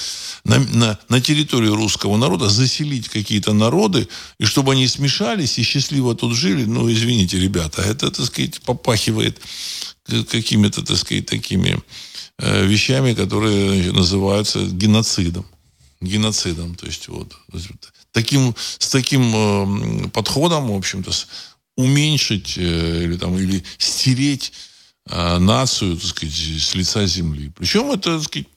[0.43, 4.07] на, на, на территорию русского народа заселить какие-то народы,
[4.39, 9.39] и чтобы они смешались и счастливо тут жили, ну, извините, ребята, это, так сказать, попахивает
[10.29, 11.79] какими-то, так сказать, такими
[12.39, 15.45] вещами, которые называются геноцидом
[16.03, 16.75] геноцидом.
[16.75, 17.31] То есть вот
[18.11, 21.11] таким, с таким э, подходом, в общем-то,
[21.75, 24.53] уменьшить э, или, там, или стереть
[25.07, 27.51] э, нацию, так сказать, с лица земли.
[27.57, 28.47] Причем это, так сказать,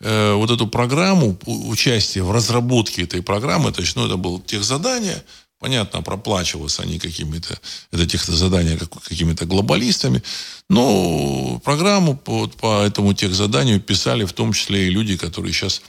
[0.00, 4.64] э, вот эту программу, участие в разработке этой программы, то есть, ну, это было тех
[4.64, 5.22] задания,
[5.64, 7.58] понятно, проплачивалось они какими-то,
[7.90, 10.22] это тех задания какими-то глобалистами,
[10.68, 15.80] но программу по, по этому тех заданию писали в том числе и люди, которые сейчас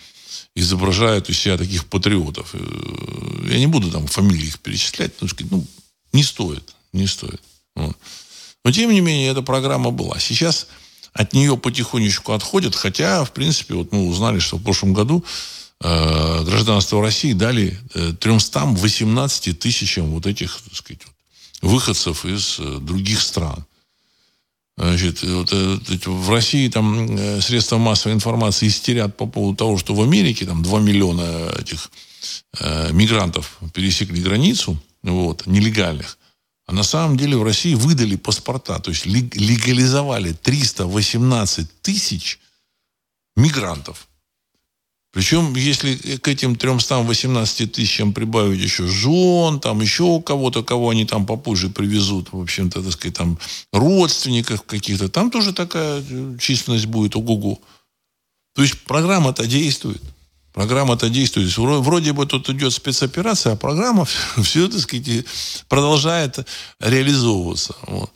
[0.55, 2.51] изображают из себя таких патриотов.
[2.53, 5.67] Э, я не буду там фамилии их перечислять, потому что ну,
[6.13, 7.41] не стоит, не стоит.
[7.75, 7.97] Вот.
[8.63, 10.19] Но, тем не менее, эта программа была.
[10.19, 10.67] Сейчас
[11.11, 15.25] от нее потихонечку отходят, хотя, в принципе, вот мы узнали, что в прошлом году
[15.81, 21.01] э, гражданство России дали э, 318 тысячам вот этих, так сказать,
[21.61, 23.65] выходцев из э, других стран.
[24.77, 29.95] Значит, вот, э, в России там э, средства массовой информации истерят по поводу того, что
[29.95, 31.89] в Америке там 2 миллиона этих
[32.59, 36.17] э, мигрантов пересекли границу, вот, нелегальных.
[36.67, 42.39] А на самом деле в России выдали паспорта, то есть легализовали 318 тысяч
[43.37, 44.07] мигрантов.
[45.15, 51.05] Причем, если к этим 318 тысячам прибавить еще жен, там еще у кого-то, кого они
[51.05, 53.39] там попозже привезут, в общем-то, так сказать, там
[53.71, 57.61] родственников каких-то, там тоже такая э, численность будет ого-го.
[58.55, 60.01] То есть программа-то действует.
[60.51, 61.57] Программа-то действует.
[61.57, 64.05] Вроде бы тут идет спецоперация, а программа
[64.43, 65.25] все, так сказать,
[65.69, 66.45] продолжает
[66.81, 67.73] реализовываться.
[67.87, 68.11] Вот.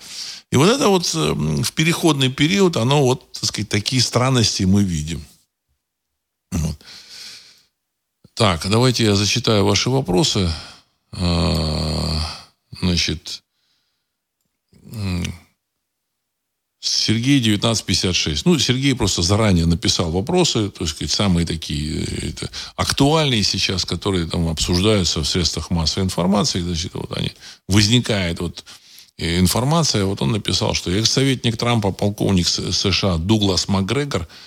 [0.52, 1.34] И вот это вот э,
[1.64, 5.24] в переходный период, оно вот, так сказать, такие странности мы видим.
[6.52, 6.78] Вот.
[8.34, 10.50] Так, давайте я зачитаю ваши вопросы.
[11.12, 12.22] А,
[12.82, 13.44] значит,
[16.80, 18.46] Сергей 1956.
[18.46, 24.48] Ну, Сергей просто заранее написал вопросы, то есть самые такие это, актуальные сейчас, которые там
[24.48, 26.62] обсуждаются в средствах массовой информации.
[26.62, 27.34] Значит, вот они
[27.68, 28.64] возникает вот
[29.18, 30.06] информация.
[30.06, 34.28] Вот он написал, что экс-советник Трампа, полковник США Дуглас Макгрегор–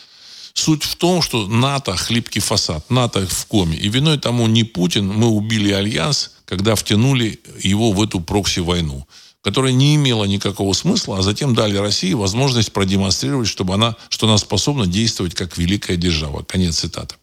[0.54, 3.76] Суть в том, что НАТО хлипкий фасад, НАТО в коме.
[3.76, 9.06] И виной тому не Путин, мы убили Альянс, когда втянули его в эту прокси-войну
[9.42, 14.38] которая не имела никакого смысла, а затем дали России возможность продемонстрировать, чтобы она, что она
[14.38, 16.44] способна действовать как великая держава.
[16.44, 17.16] Конец цитаты.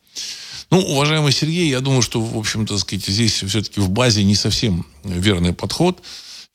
[0.69, 4.85] Ну, уважаемый Сергей, я думаю, что, в общем-то, сказать, здесь все-таки в базе не совсем
[5.03, 6.03] верный подход.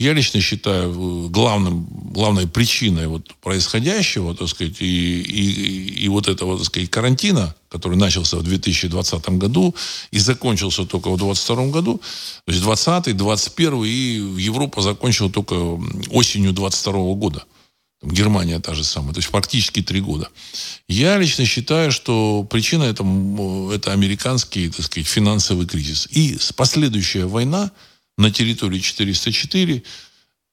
[0.00, 6.56] Я лично считаю, главным главной причиной вот происходящего, так сказать, и, и, и вот этого,
[6.56, 9.74] так сказать, карантина, который начался в 2020 году
[10.10, 12.00] и закончился только в 2022 году,
[12.44, 15.54] то есть 20 21 и Европа закончила только
[16.10, 17.44] осенью 22 года.
[18.02, 19.14] Германия та же самая.
[19.14, 20.28] То есть фактически три года.
[20.88, 23.04] Я лично считаю, что причина это,
[23.72, 26.06] это американский, так сказать, финансовый кризис.
[26.10, 27.70] И последующая война
[28.16, 29.82] на территории 404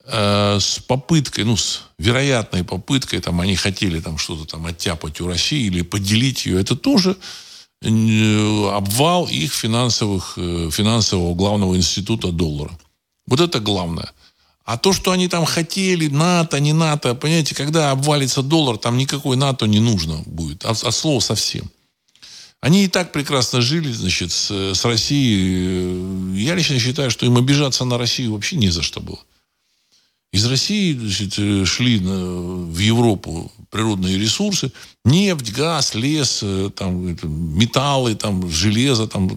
[0.05, 5.27] э, с попыткой, ну, с вероятной попыткой, там, они хотели там что-то там оттяпать у
[5.27, 7.17] России или поделить ее, это тоже
[7.81, 12.77] э, обвал их финансовых, э, финансового главного института доллара.
[13.27, 14.11] Вот это главное.
[14.63, 19.35] А то, что они там хотели, НАТО, не НАТО, понимаете, когда обвалится доллар, там никакой
[19.35, 20.65] НАТО не нужно будет.
[20.65, 21.69] От, от слова совсем.
[22.61, 26.39] Они и так прекрасно жили, значит, с, с Россией.
[26.39, 29.19] Я лично считаю, что им обижаться на Россию вообще не за что было.
[30.31, 31.33] Из России значит,
[31.67, 34.71] шли в Европу природные ресурсы,
[35.03, 37.17] нефть, газ, лес, э, там,
[37.57, 39.29] металлы, там, железо, там,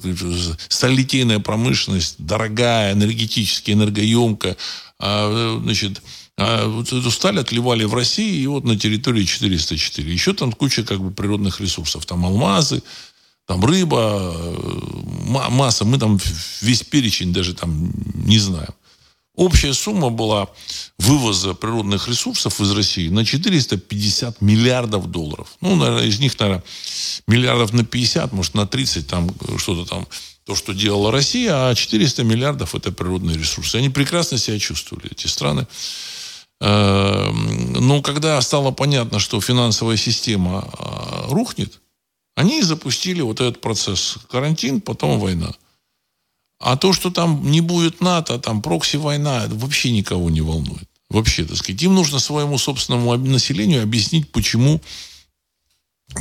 [0.68, 4.56] сталелитейная промышленность, дорогая, энергетически энергоемкая.
[5.00, 6.00] А, значит,
[6.36, 10.12] а вот эту сталь отливали в России и вот на территории 404.
[10.12, 12.06] Еще там куча как бы природных ресурсов.
[12.06, 12.82] Там алмазы,
[13.46, 15.84] там рыба, э, масса.
[15.84, 16.18] Мы там
[16.60, 18.74] весь перечень даже там не знаем.
[19.36, 20.48] Общая сумма была
[20.98, 25.56] вывоза природных ресурсов из России на 450 миллиардов долларов.
[25.60, 26.62] Ну, наверное, из них, наверное,
[27.26, 30.06] миллиардов на 50, может, на 30, там что-то там,
[30.44, 33.74] то, что делала Россия, а 400 миллиардов– это природные ресурсы.
[33.76, 35.66] Они прекрасно себя чувствовали, эти страны.
[36.60, 41.80] Эм, но когда стало понятно, что финансовая система а, рухнет,
[42.34, 44.18] они запустили вот этот процесс.
[44.30, 45.54] Карантин, потом война.
[46.58, 50.88] А то, что там не будет НАТО, там прокси-война, это вообще никого не волнует.
[51.10, 51.82] Вообще, так сказать.
[51.82, 54.80] Им нужно своему собственному населению объяснить, почему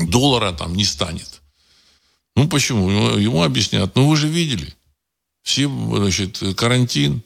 [0.08, 1.42] доллара там не станет.
[2.36, 2.90] Ну, почему?
[3.18, 3.96] Ему объяснят.
[3.96, 4.74] Ну, вы же видели.
[5.44, 7.22] Все, значит, карантин,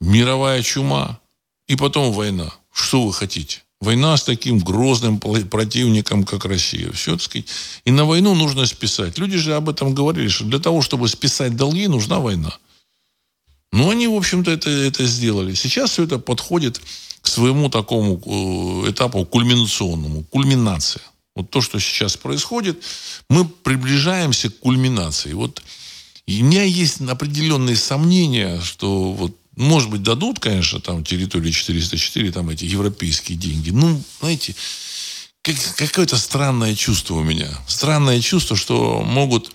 [0.00, 1.20] мировая чума,
[1.66, 2.52] и потом война.
[2.72, 3.62] Что вы хотите?
[3.80, 6.92] Война с таким грозным противником, как Россия.
[6.92, 7.46] Все, так сказать.
[7.86, 9.18] И на войну нужно списать.
[9.18, 12.54] Люди же об этом говорили, что для того, чтобы списать долги, нужна война.
[13.72, 15.54] Ну, они, в общем-то, это, это сделали.
[15.54, 16.80] Сейчас все это подходит
[17.22, 20.24] к своему такому э, этапу кульминационному.
[20.24, 21.02] Кульминация.
[21.34, 22.82] Вот то, что сейчас происходит,
[23.30, 25.32] мы приближаемся к кульминации.
[25.32, 25.62] Вот
[26.26, 32.48] у меня есть определенные сомнения, что вот может быть, дадут, конечно, там территории 404, там
[32.48, 33.70] эти европейские деньги.
[33.70, 34.54] Ну, знаете,
[35.42, 37.48] как, какое-то странное чувство у меня.
[37.68, 39.52] Странное чувство, что могут,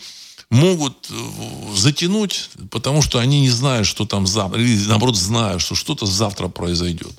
[0.51, 5.73] могут э, затянуть, потому что они не знают, что там завтра, или наоборот знают, что
[5.73, 7.13] что-то завтра произойдет.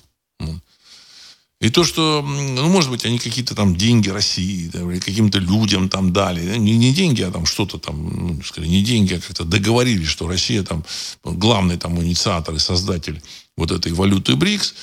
[1.60, 6.12] И то, что, ну, может быть, они какие-то там деньги России, да, каким-то людям там
[6.12, 6.58] дали.
[6.58, 10.28] Не, не деньги, а там что-то там, ну, скорее, не деньги, а как-то договорились, что
[10.28, 10.84] Россия там
[11.24, 13.22] главный там инициатор и создатель
[13.56, 14.74] вот этой валюты БРИКС.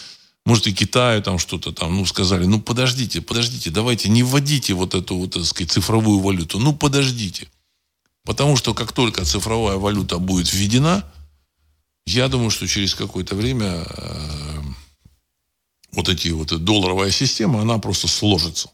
[0.46, 4.96] Может, и Китаю там что-то там, ну, сказали, ну, подождите, подождите, давайте не вводите вот
[4.96, 6.58] эту вот, так сказать, цифровую валюту.
[6.60, 7.48] Ну, подождите.
[8.26, 11.06] Потому что как только цифровая валюта будет введена,
[12.08, 14.62] я думаю, что через какое-то время э,
[15.94, 18.70] вот эти вот долларовая система, она просто сложится.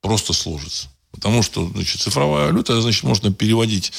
[0.00, 0.88] Просто сложится.
[1.10, 3.92] Потому что, значит, цифровая валюта, значит, можно переводить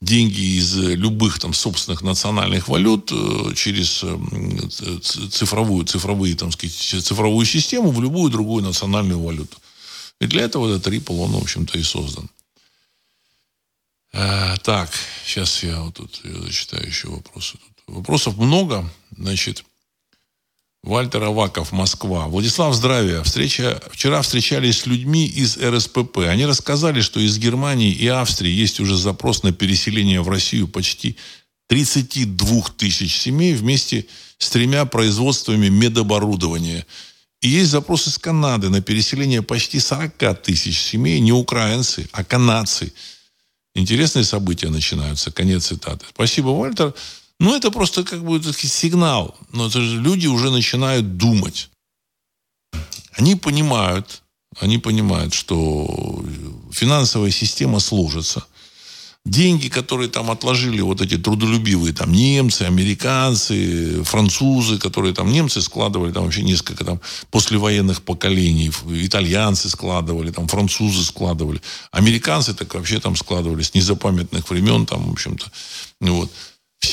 [0.00, 4.98] деньги из любых там собственных национальных валют э, через э,
[5.30, 9.58] цифровую, цифровые, там сказать, цифровую систему в любую другую национальную валюту.
[10.20, 12.28] И для этого этот Ripple, он, в общем-то, и создан.
[14.12, 14.90] А, так,
[15.24, 17.52] сейчас я вот тут я зачитаю еще вопросы.
[17.52, 18.88] Тут вопросов много.
[19.16, 19.64] Значит,
[20.84, 22.26] Вальтер Аваков, Москва.
[22.26, 23.22] Владислав, здравия.
[23.22, 26.18] Встреча, вчера встречались с людьми из РСПП.
[26.28, 31.16] Они рассказали, что из Германии и Австрии есть уже запрос на переселение в Россию почти
[31.68, 34.06] 32 тысяч семей вместе
[34.38, 36.84] с тремя производствами медоборудования.
[37.42, 42.92] И есть запрос из Канады на переселение почти 40 тысяч семей, не украинцы, а канадцы.
[43.76, 45.30] Интересные события начинаются.
[45.30, 46.04] Конец цитаты.
[46.12, 46.92] Спасибо, Вальтер.
[47.42, 49.34] Ну, это просто как бы такой сигнал.
[49.50, 51.70] Но это же люди уже начинают думать.
[53.16, 54.22] Они понимают,
[54.60, 56.24] они понимают, что
[56.70, 58.44] финансовая система сложится.
[59.24, 66.12] Деньги, которые там отложили вот эти трудолюбивые там немцы, американцы, французы, которые там немцы складывали
[66.12, 67.00] там вообще несколько там
[67.32, 74.86] послевоенных поколений, итальянцы складывали, там французы складывали, американцы так вообще там складывали с незапамятных времен
[74.86, 75.50] там, в общем-то,
[76.00, 76.30] вот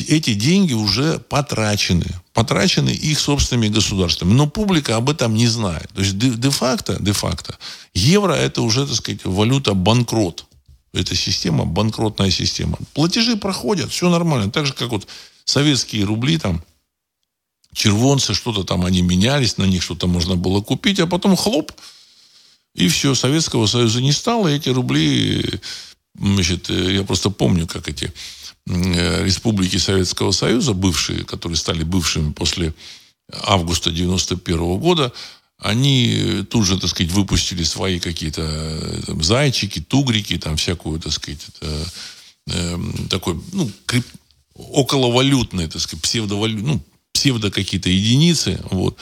[0.08, 2.06] эти деньги уже потрачены.
[2.34, 4.34] Потрачены их собственными государствами.
[4.34, 5.90] Но публика об этом не знает.
[5.94, 7.58] То есть де-факто, де-факто,
[7.94, 10.46] евро это уже, так сказать, валюта банкрот.
[10.94, 12.78] Это система, банкротная система.
[12.94, 14.52] Платежи проходят, все нормально.
[14.52, 15.08] Так же, как вот
[15.46, 16.64] советские рубли там,
[17.74, 21.72] червонцы, что-то там они менялись, на них что-то можно было купить, а потом хлоп,
[22.76, 25.60] и все, Советского Союза не стало, эти рубли,
[26.18, 28.14] значит, э, я просто помню, как эти
[28.70, 32.74] республики Советского Союза, бывшие, которые стали бывшими после
[33.32, 35.12] августа 91 года,
[35.60, 41.12] они тут же, так сказать, выпустили свои какие-то э, там, зайчики, тугрики, там всякую, так
[41.12, 41.92] сказать, это,
[42.48, 42.78] э,
[43.10, 44.06] такой, ну, крип,
[44.56, 46.82] околовалютные, так сказать, псевдовалют, ну,
[47.20, 48.98] псевдо какие-то единицы, вот.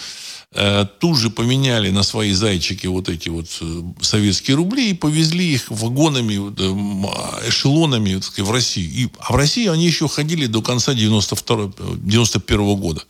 [0.54, 5.54] Э, тут же поменяли на свои зайчики вот эти вот э, советские рубли и повезли
[5.54, 8.90] их вагонами, э, эшелонами сказать, в Россию.
[8.92, 13.04] И, а в России они еще ходили до конца 92, 91 года.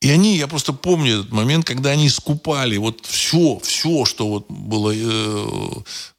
[0.00, 4.46] И они, я просто помню этот момент, когда они скупали вот все, все, что вот
[4.48, 5.46] было, э,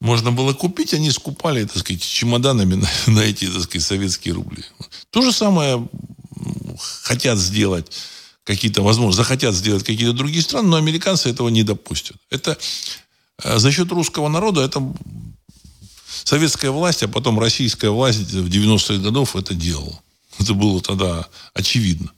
[0.02, 4.64] можно было купить, они скупали, так сказать, чемоданами на, на эти, так сказать, советские рубли.
[5.10, 5.88] То же самое
[6.80, 7.92] хотят сделать
[8.44, 12.18] какие-то, возможно, захотят сделать какие-то другие страны, но американцы этого не допустят.
[12.30, 12.58] Это
[13.44, 14.82] э, за счет русского народа, это
[16.24, 20.00] советская власть, а потом российская власть в 90-х годов это делала.
[20.40, 22.12] Это было тогда очевидно.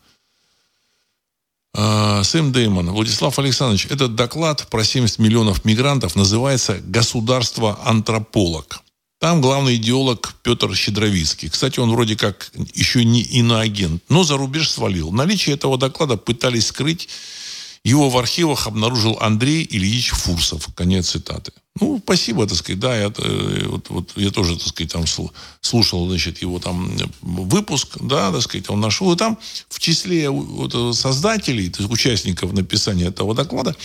[1.74, 8.82] А, Сэм Деймон, Владислав Александрович, этот доклад про 70 миллионов мигрантов называется «Государство-антрополог».
[9.20, 11.50] Там главный идеолог Петр Щедровицкий.
[11.50, 15.12] Кстати, он вроде как еще не иноагент, но за рубеж свалил.
[15.12, 17.10] Наличие этого доклада пытались скрыть.
[17.84, 20.68] Его в архивах обнаружил Андрей Ильич Фурсов.
[20.76, 21.52] Конец цитаты.
[21.80, 25.06] Ну, спасибо, так сказать, да, я, э, вот, вот, я тоже, так сказать, там
[25.62, 29.38] слушал, значит, его там выпуск, да, так сказать, он нашел, и там
[29.70, 33.76] в числе вот, создателей, то есть участников написания этого доклада,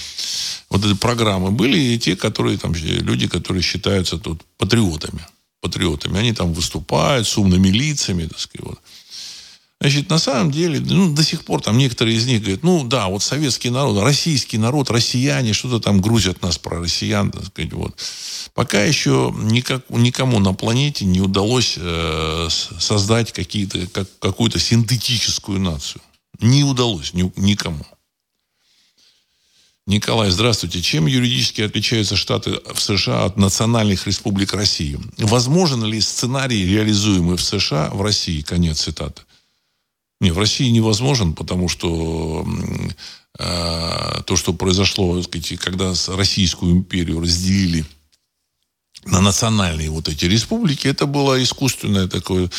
[0.71, 5.25] вот этой программы, были и те, которые там, люди, которые считаются тут патриотами,
[5.61, 8.81] патриотами, они там выступают с умными лицами, так сказать, вот.
[9.81, 13.09] Значит, на самом деле, ну, до сих пор там некоторые из них говорят, ну, да,
[13.09, 17.95] вот советский народ, российский народ, россияне, что-то там грузят нас про россиян, так сказать, вот.
[18.55, 22.49] Пока еще никак, никому на планете не удалось э,
[22.79, 26.01] создать какие-то, как, какую-то синтетическую нацию.
[26.41, 27.85] Не удалось ни, никому.
[29.87, 30.81] Николай, здравствуйте.
[30.81, 34.99] Чем юридически отличаются Штаты в США от национальных республик России?
[35.19, 38.41] Возможен ли сценарий, реализуемый в США, в России?
[38.41, 39.23] Конец цитаты.
[40.21, 42.47] Не, в России невозможен, потому что
[43.39, 47.85] э, то, что произошло, сказать, когда Российскую империю разделили
[49.07, 52.51] на национальные вот эти республики, это было искусственное такое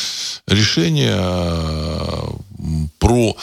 [0.46, 2.28] решение э,
[2.98, 3.36] про,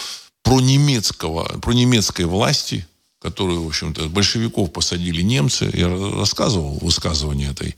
[0.44, 2.88] про немецкого, про немецкой власти,
[3.20, 5.70] которую, в общем-то, большевиков посадили немцы.
[5.74, 7.76] Я рассказывал высказывание этой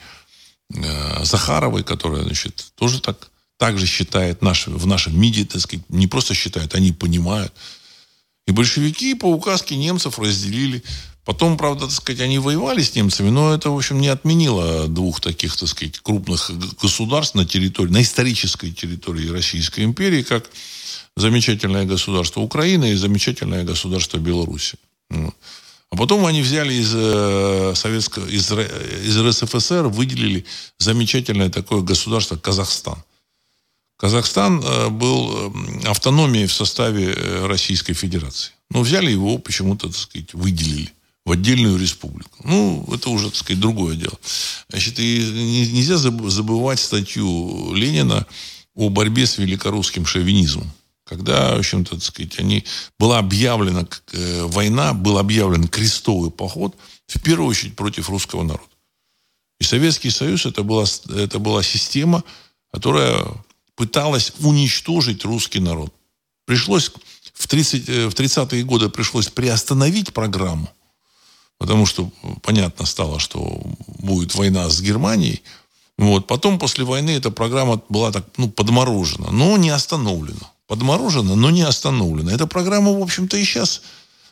[0.73, 6.07] э, Захаровой, которая, значит, тоже так также считает наш, в нашем МИДе, так сказать, не
[6.07, 7.53] просто считают, они понимают.
[8.47, 10.83] И большевики по указке немцев разделили.
[11.23, 15.19] Потом, правда, так сказать, они воевали с немцами, но это, в общем, не отменило двух
[15.19, 20.51] таких, так сказать, крупных государств на территории, на исторической территории Российской империи, как
[21.15, 24.77] замечательное государство Украины и замечательное государство Беларуси.
[25.09, 30.45] А потом они взяли из э, советского, из, из РСФСР, выделили
[30.77, 33.01] замечательное такое государство Казахстан–
[33.97, 35.53] Казахстан э, был
[35.85, 38.51] автономией в составе э, Российской Федерации.
[38.69, 40.91] Но взяли его почему-то, так сказать, выделили
[41.25, 42.37] в отдельную республику.
[42.43, 44.17] Ну, это уже, так сказать, другое дело.
[44.69, 48.27] Значит, и нельзя забывать статью Ленина
[48.75, 50.71] о борьбе с великорусским шовинизмом.
[51.05, 52.65] Когда, в общем-то, так сказать, они,
[52.99, 56.75] была объявлена э, война, был объявлен крестовый поход,
[57.07, 58.69] в первую очередь против русского народа.
[59.59, 60.85] И Советский Союз это была,
[61.15, 62.23] это была система,
[62.71, 63.23] которая
[63.75, 65.93] пыталась уничтожить русский народ.
[66.45, 66.91] Пришлось
[67.33, 70.69] в, 30, э, в 30-е годы пришлось приостановить программу,
[71.57, 72.09] потому что
[72.41, 73.61] понятно стало, что
[73.99, 75.41] будет война с Германией.
[75.97, 76.27] Вот.
[76.27, 80.51] Потом, после войны, эта программа была так, ну, подморожена, но не остановлена.
[80.67, 82.31] Подморожена, но не остановлена.
[82.33, 83.81] Эта программа, в общем-то, и сейчас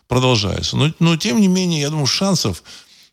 [0.08, 0.78] продолжается.
[0.78, 2.64] Но, но, тем не менее, я думаю, шансов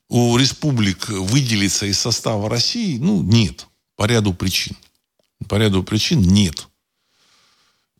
[0.08, 3.66] у республик выделиться из состава России, ну, нет.
[3.96, 4.76] По ряду причин
[5.48, 6.68] по ряду причин нет.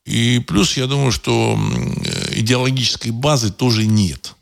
[0.04, 1.58] И плюс, я думаю, что
[2.30, 4.34] идеологической базы тоже нет.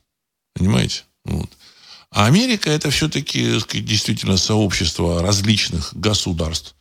[0.55, 1.05] Понимаете?
[1.25, 1.51] Вот.
[2.11, 6.75] А Америка это все-таки действительно сообщество различных государств.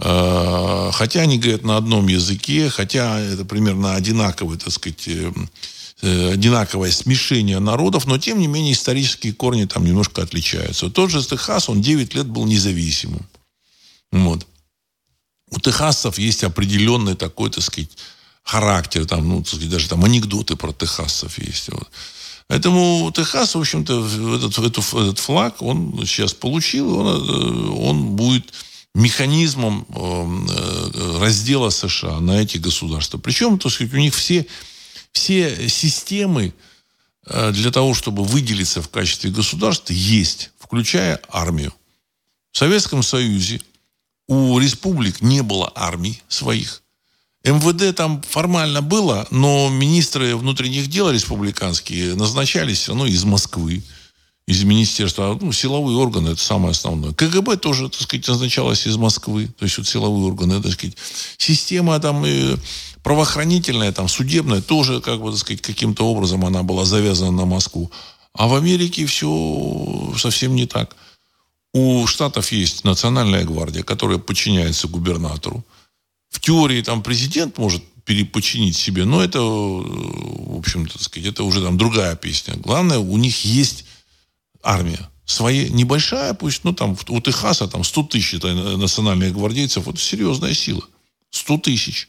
[0.00, 5.32] Э, хотя они говорят на одном языке, хотя это примерно одинаковый, так сказать, э,
[6.02, 10.90] э, одинаковое смешение народов, но тем не менее исторические корни там немножко отличаются.
[10.90, 13.26] Тот же Техас, он 9 лет был независимым.
[14.12, 14.46] Вот.
[15.50, 17.90] У техасцев есть определенный такой, так сказать,
[18.42, 21.68] характер, там, ну, так сказать, даже там анекдоты про техасцев есть.
[21.68, 21.88] Вот.
[22.48, 28.54] Поэтому Техас, в общем-то, этот, этот, этот флаг он сейчас получил, он, он будет
[28.94, 33.18] механизмом эм, э, раздела США на эти государства.
[33.18, 34.46] Причем, так сказать, у них все,
[35.12, 36.54] все системы
[37.26, 41.74] э, для того, чтобы выделиться в качестве государства, есть, включая армию.
[42.50, 43.60] В Советском Союзе
[44.28, 46.82] у республик не было армий своих.
[47.44, 53.82] МВД там формально было, но министры внутренних дел республиканские назначались равно из Москвы
[54.48, 57.12] из министерства, ну, силовые органы, это самое основное.
[57.12, 60.96] КГБ тоже, так сказать, назначалось из Москвы, то есть вот силовые органы, так сказать.
[61.36, 62.56] Система там и
[63.02, 67.90] правоохранительная, там, судебная, тоже, как бы, так сказать, каким-то образом она была завязана на Москву.
[68.32, 70.96] А в Америке все совсем не так.
[71.78, 75.64] У штатов есть национальная гвардия, которая подчиняется губернатору.
[76.28, 81.78] В теории там президент может переподчинить себе, но это, в общем-то, сказать, это уже там
[81.78, 82.54] другая песня.
[82.56, 83.84] Главное, у них есть
[84.60, 89.98] армия своя небольшая, пусть, ну, там, у Техаса там 100 тысяч это национальных гвардейцев, это
[89.98, 90.82] серьезная сила.
[91.30, 92.08] 100 тысяч.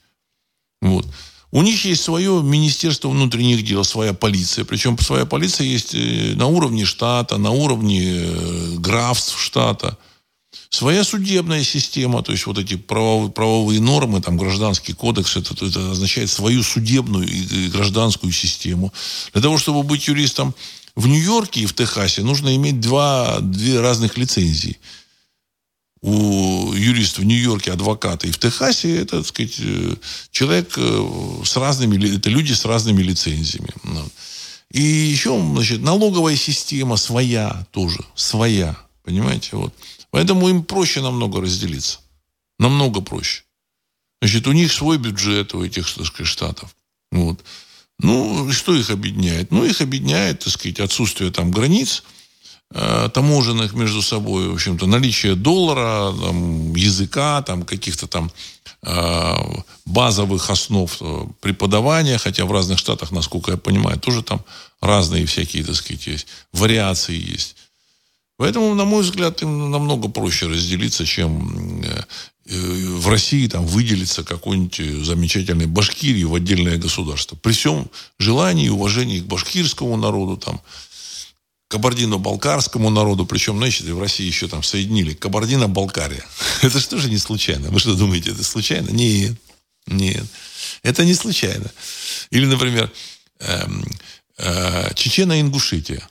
[0.81, 1.05] Вот.
[1.51, 4.65] У них есть свое Министерство внутренних дел, своя полиция.
[4.65, 9.97] Причем своя полиция есть э, на уровне штата, на уровне э, графств штата.
[10.69, 15.91] Своя судебная система, то есть вот эти правовые, правовые нормы, там гражданский кодекс, это, это
[15.91, 18.93] означает свою судебную и гражданскую систему.
[19.33, 20.53] Для того, чтобы быть юристом,
[20.95, 24.77] в Нью-Йорке и в Техасе нужно иметь два, две разных лицензии.
[26.01, 29.95] У юриста в Нью-Йорке, адвоката, и в Техасе это, так сказать, э,
[30.31, 33.73] человек э, с разными, это люди с разными лицензиями.
[33.83, 34.09] Ну.
[34.71, 39.73] И еще, значит, налоговая система своя тоже, своя, понимаете, вот.
[40.11, 41.99] Поэтому им проще намного разделиться.
[42.59, 43.43] Намного проще.
[44.21, 46.75] Значит, у них свой бюджет у этих, так сказать, штатов.
[47.11, 47.43] Вот.
[47.99, 49.51] Ну, что их объединяет?
[49.51, 52.03] Ну, их объединяет, так сказать, отсутствие там границ
[52.71, 58.31] таможенных между собой, в общем-то, наличие доллара, там, языка, там, каких-то там
[58.83, 59.35] э,
[59.85, 64.43] базовых основ э, преподавания, хотя в разных штатах, насколько я понимаю, тоже там
[64.81, 67.55] разные всякие, так сказать, есть, вариации есть.
[68.37, 72.03] Поэтому, на мой взгляд, им намного проще разделиться, чем э,
[72.45, 77.35] в России там выделиться какой-нибудь замечательной Башкирии в отдельное государство.
[77.35, 80.61] При всем желании и уважении к башкирскому народу, там,
[81.69, 86.25] кабардино-балкарскому народу, причем, знаете, в России еще там соединили Кабардино-Балкария.
[86.61, 87.69] Это что же не случайно?
[87.69, 88.89] Вы что думаете, это случайно?
[88.89, 89.35] Нет,
[89.87, 90.25] нет.
[90.81, 91.71] Это не случайно.
[92.31, 92.91] Или, например,
[93.39, 93.85] эм,
[94.37, 96.03] э, Чечено-Ингушетия.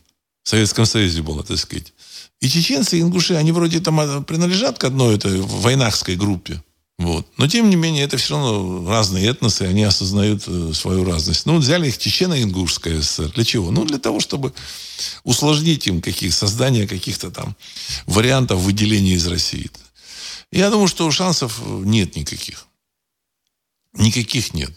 [0.44, 1.92] В Советском Союзе было, так сказать.
[2.40, 6.62] И чеченцы, и ингуши, они вроде там а, принадлежат к одной этой войнахской группе.
[6.98, 7.26] Вот.
[7.36, 11.46] Но, тем не менее, это все равно разные этносы, они осознают э, свою разность.
[11.46, 13.30] Ну, взяли их Чечено-Ингушская ССР.
[13.34, 13.70] Для чего?
[13.70, 14.52] Ну, для того, чтобы
[15.22, 17.54] усложнить им каких, создание каких-то там
[18.06, 19.70] вариантов выделения из России.
[20.50, 22.67] Я думаю, что шансов нет никаких.
[23.94, 24.70] Никаких нет.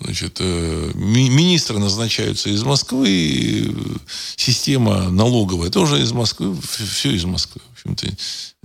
[0.00, 3.74] Значит, э, ми- министры назначаются из Москвы,
[4.36, 7.60] система налоговая тоже из Москвы, все из Москвы.
[7.68, 8.08] В общем-то,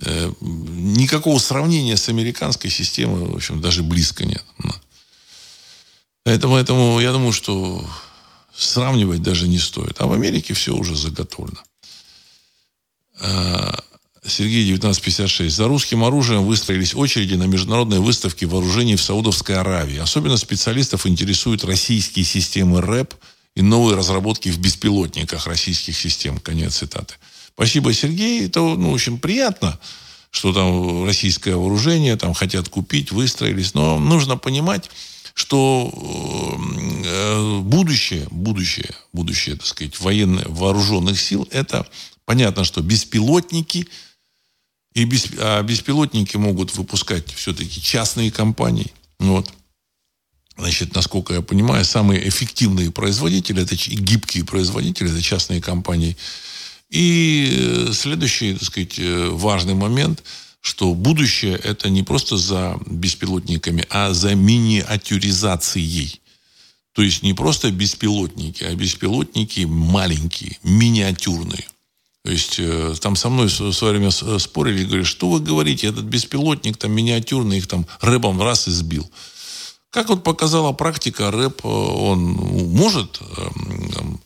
[0.03, 4.43] э, никакого сравнения с американской системой, в общем, даже близко нет.
[6.23, 7.85] Поэтому, поэтому я думаю, что
[8.55, 9.99] сравнивать даже не стоит.
[9.99, 11.61] А в Америке все уже заготовлено.
[14.25, 15.55] Сергей 1956.
[15.55, 19.97] За русским оружием выстроились очереди на международной выставке вооружений в Саудовской Аравии.
[19.97, 23.13] Особенно специалистов интересуют российские системы РЭП
[23.55, 26.37] и новые разработки в беспилотниках российских систем.
[26.39, 27.15] Конец цитаты.
[27.53, 28.45] Спасибо, Сергей.
[28.45, 29.79] Это, ну, очень приятно,
[30.31, 33.73] что там российское вооружение там хотят купить, выстроились.
[33.73, 34.89] Но нужно понимать,
[35.33, 35.93] что
[37.05, 41.87] э, будущее, будущее, будущее, так сказать, военных, вооруженных сил, это
[42.25, 43.87] понятно, что беспилотники–
[44.99, 48.91] и без, а беспилотники могут выпускать все-таки частные компании.
[49.17, 49.49] Вот.
[50.57, 56.17] Значит, насколько я понимаю, самые эффективные производители, это гибкие производители, это частные компании.
[56.89, 60.21] И э, следующий, так сказать, э, важный момент,
[60.59, 66.19] что будущее это не просто за беспилотниками, а за миниатюризацией.
[66.91, 71.65] То есть не просто беспилотники, а беспилотники маленькие, миниатюрные.
[72.23, 76.05] То есть э, там со мной в свое время спорили, говорят, что вы говорите, этот
[76.05, 79.09] беспилотник там миниатюрный, их там рэпом раз и сбил.
[79.89, 84.21] Как вот показала практика, рэп, он может эм,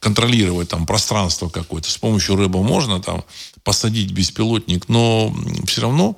[0.00, 1.90] контролировать там пространство какое-то.
[1.90, 3.24] С помощью рэба можно там
[3.62, 5.34] посадить беспилотник, но
[5.66, 6.16] все равно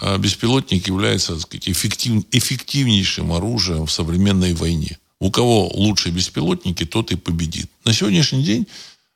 [0.00, 4.98] э, беспилотник является так сказать, эффектив, эффективнейшим оружием в современной войне.
[5.18, 7.70] У кого лучше беспилотники, тот и победит.
[7.84, 8.66] На сегодняшний день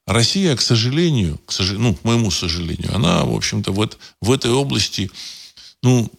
[0.08, 3.88] Россия, к сожалению, к сожалению, ну, к моему сожалению, она, в общем-то, в,
[4.22, 5.10] в этой области,
[5.82, 6.10] ну,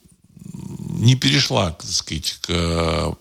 [0.99, 3.17] не перешла, так сказать, к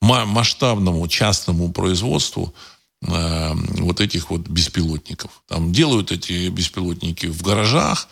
[0.00, 2.52] масштабному частному производству
[3.02, 5.44] э, вот этих вот беспилотников.
[5.46, 8.08] Там делают эти беспилотники в гаражах,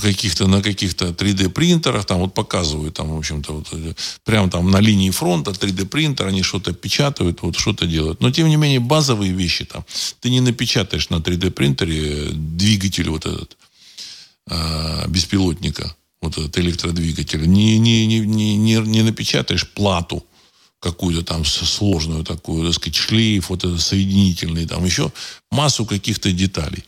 [0.00, 4.70] каких-то на каких-то 3D принтерах, там вот показывают, там, в общем-то, вот, э, прямо там
[4.70, 8.20] на линии фронта 3D принтер, они что-то печатают, вот что-то делают.
[8.20, 9.84] Но, тем не менее, базовые вещи там,
[10.20, 13.56] ты не напечатаешь на 3D принтере двигатель вот этот,
[14.48, 20.24] э, беспилотника, вот этот электродвигатель, не, не, не, не, не, не напечатаешь плату,
[20.80, 25.10] какую-то там сложную такую, так сказать, шлейф, вот этот соединительный, там еще
[25.50, 26.84] массу каких-то деталей.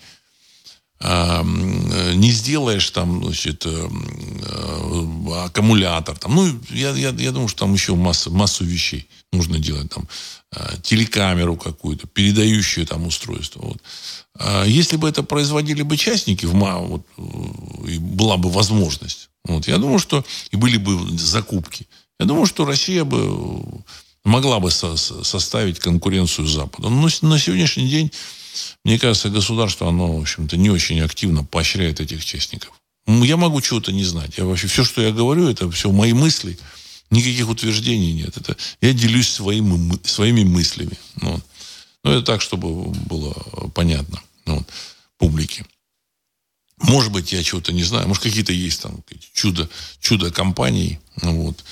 [1.01, 6.19] А, не сделаешь там, значит, э, э, аккумулятор.
[6.19, 9.91] Там, ну, я, я, я думаю, что там еще масса, массу вещей нужно делать.
[9.91, 10.09] Там,
[10.57, 13.61] э, телекамеру какую-то, передающее там устройство.
[13.65, 13.79] Вот.
[14.41, 17.07] А если бы это производили бы частники, в МА, вот,
[17.87, 21.87] и была бы возможность, вот, я думаю, что и были бы закупки.
[22.19, 23.63] Я думаю, что Россия бы
[24.25, 26.91] могла бы со составить конкуренцию Западу.
[26.91, 28.11] Но на сегодняшний день
[28.85, 32.73] мне кажется, государство, оно, в общем-то, не очень активно поощряет этих частников.
[33.07, 34.39] Я могу чего-то не знать.
[34.39, 36.59] Я вообще, все, что я говорю, это все мои мысли.
[37.11, 38.37] Никаких утверждений нет.
[38.37, 40.99] Это я делюсь своими, своими мыслями.
[41.23, 41.41] Ну,
[42.05, 43.33] ну, это так, чтобы было
[43.75, 44.65] понятно ну,
[45.19, 45.65] публике.
[46.79, 48.09] Может быть, я чего-то не знаю.
[48.09, 49.03] Может, какие-то есть там
[49.35, 49.69] чудо,
[50.01, 50.99] чудо компаний.
[51.23, 51.65] Ну, вот.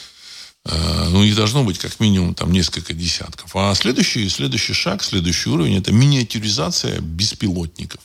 [0.69, 3.55] Э, ну, их должно быть как минимум там несколько десятков.
[3.55, 8.01] А следующий, следующий шаг, следующий уровень– это миниатюризация беспилотников.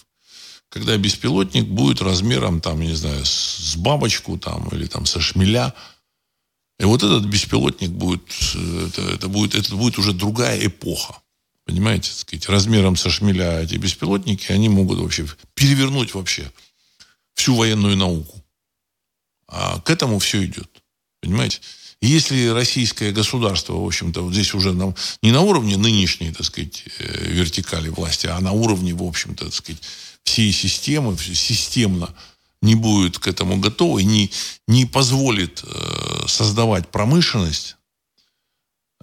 [0.69, 5.73] Когда беспилотник будет размером, там, не знаю, с бабочку там, или там со шмеля.
[6.79, 8.23] И вот этот беспилотник будет,
[8.87, 11.17] это, это будет, это будет уже другая эпоха.
[11.65, 16.51] Понимаете, так сказать, размером со шмеля эти беспилотники, они могут вообще перевернуть вообще
[17.33, 18.43] всю военную науку.
[19.47, 20.69] А к этому все идет.
[21.21, 21.59] Понимаете?
[22.01, 26.83] Если российское государство, в общем-то, вот здесь уже на, не на уровне нынешней, так сказать,
[26.97, 29.81] э, вертикали власти, а на уровне, в общем-то, так сказать,
[30.23, 32.13] всей системы, системно
[32.61, 34.31] не будет к этому готова и не,
[34.67, 37.75] не позволит э, создавать промышленность,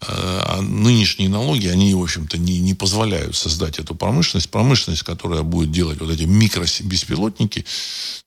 [0.00, 5.42] э, а нынешние налоги, они, в общем-то, не, не позволяют создать эту промышленность, промышленность, которая
[5.42, 7.64] будет делать вот эти микробеспилотники,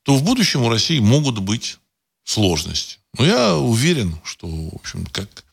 [0.03, 1.77] то в будущем у России могут быть
[2.23, 3.00] сложности.
[3.17, 5.43] Но я уверен, что, в общем, как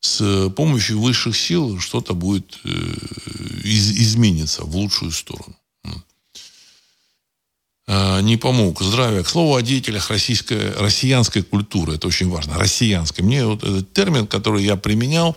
[0.00, 2.68] с помощью высших сил что-то будет э,
[3.64, 5.56] из, измениться в лучшую сторону.
[7.92, 8.80] А, не помог.
[8.80, 9.24] Здравия.
[9.24, 11.96] К слову о деятелях российской, россиянской культуры.
[11.96, 12.56] Это очень важно.
[12.56, 13.24] Россиянской.
[13.24, 15.36] Мне вот этот термин, который я применял,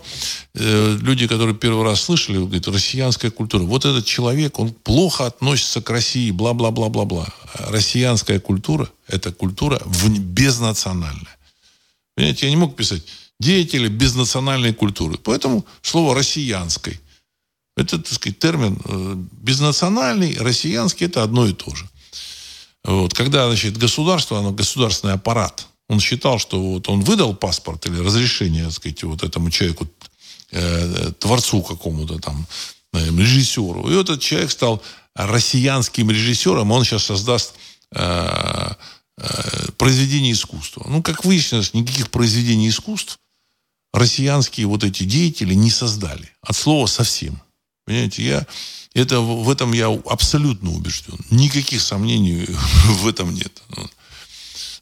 [0.54, 3.64] э, люди, которые первый раз слышали, говорят, россиянская культура.
[3.64, 7.26] Вот этот человек, он плохо относится к России, бла-бла-бла-бла-бла.
[7.54, 11.33] Россиянская культура– это культура безнациональная.
[12.16, 13.02] Понимаете, я не мог писать
[13.40, 15.18] деятели безнациональной культуры.
[15.18, 17.00] Поэтому слово «россиянской».
[17.76, 21.88] Это, так сказать, термин э, безнациональный, россиянский– это одно и то же.
[22.84, 23.14] Вот.
[23.14, 28.64] Когда, значит, государство, оно государственный аппарат, он считал, что вот он выдал паспорт или разрешение,
[28.64, 29.88] так сказать, вот этому человеку,
[30.52, 32.46] э, творцу какому-то там,
[32.92, 33.90] э, режиссеру.
[33.90, 34.80] И этот человек стал
[35.16, 37.54] россиянским режиссером, он сейчас создаст
[39.76, 40.84] произведение искусства.
[40.88, 43.18] Ну, как выяснилось, никаких произведений искусств
[43.92, 46.30] россиянские вот эти деятели не создали.
[46.42, 47.40] От слова совсем.
[47.84, 48.46] Понимаете, я
[48.94, 51.18] это, в этом я абсолютно убежден.
[51.30, 52.46] Никаких сомнений
[52.86, 53.62] в этом нет.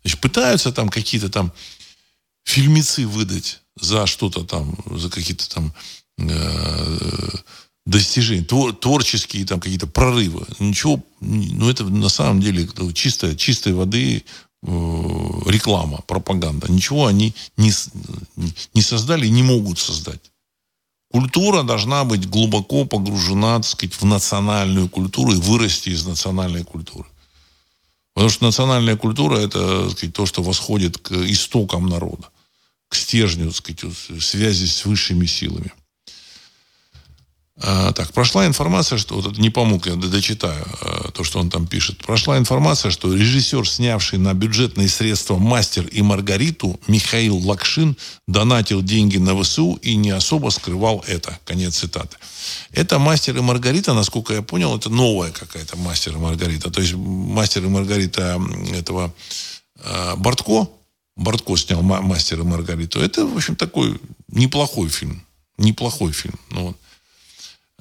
[0.03, 1.53] Значит, пытаются там какие-то там
[2.45, 5.75] фильмецы выдать за что-то там, за какие-то там
[6.19, 7.29] э,
[7.87, 10.47] достижения, твор, творческие там какие-то прорывы.
[10.59, 14.25] Ничего, ну это на самом деле чистая, чистой воды
[14.63, 14.67] э,
[15.47, 16.71] реклама, пропаганда.
[16.71, 17.73] Ничего они не,
[18.75, 20.21] не создали и не могут создать.
[21.11, 27.07] Культура должна быть глубоко погружена, так сказать, в национальную культуру и вырасти из национальной культуры.
[28.15, 32.31] Потому что национальная культура– это сказать, то, что восходит к истокам народа,
[32.89, 35.73] к стержню так сказать, связи с высшими силами.
[37.61, 39.17] А, так, прошла информация, что...
[39.17, 41.99] Вот не помог, я дочитаю а, то, что он там пишет.
[41.99, 47.97] Прошла информация, что режиссер, снявший на бюджетные средства «Мастер и Маргариту» Михаил Лакшин
[48.27, 51.39] донатил деньги на ВСУ и не особо скрывал это.
[51.45, 52.17] Конец цитаты.
[52.73, 56.71] Это «Мастер и Маргарита», насколько я понял, это новая какая-то «Мастер и Маргарита».
[56.71, 58.41] То есть «Мастер и Маргарита»
[58.73, 59.13] этого
[59.79, 60.69] э, Бортко,
[61.17, 62.99] Бортко снял «Мастер и Маргариту».
[62.99, 65.23] Это, в общем, такой неплохой фильм.
[65.59, 66.39] Неплохой фильм.
[66.51, 66.77] Ну, вот.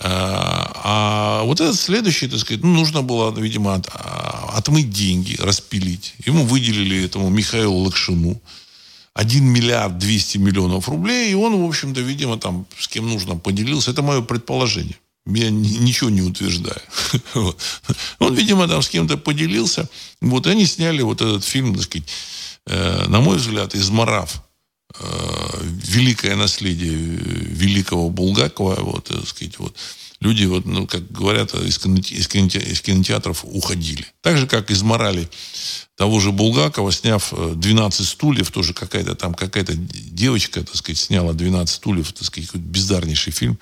[0.04, 5.36] А, а вот этот следующий, так сказать, ну, нужно было, видимо, от, а, отмыть деньги,
[5.40, 6.16] распилить.
[6.26, 8.42] Ему выделили этому Михаилу Лакшину
[9.14, 13.92] 1 миллиард 200 миллионов рублей, и он, в общем-то, видимо, там с кем нужно поделился.
[13.92, 14.96] Это мое предположение.
[15.28, 16.82] Я ничего не утверждаю.
[18.20, 19.88] Он, видимо, там с кем-то поделился.
[20.20, 22.08] Вот, они сняли вот этот фильм, так сказать,
[22.66, 24.51] э, на мой взгляд, изморав Э,
[25.00, 29.76] великое наследие великого Булгакова, вот, так сказать, вот,
[30.22, 34.06] люди, вот, ну, как говорят, из, кинотеатров, из кинотеатров уходили.
[34.22, 35.30] Так же, как из морали
[35.98, 41.34] того же Булгакова, сняв 12 э, стульев, тоже какая-то там, какая-то девочка, так сказать, сняла
[41.34, 43.60] 12 стульев, так сказать, бездарнейший фильм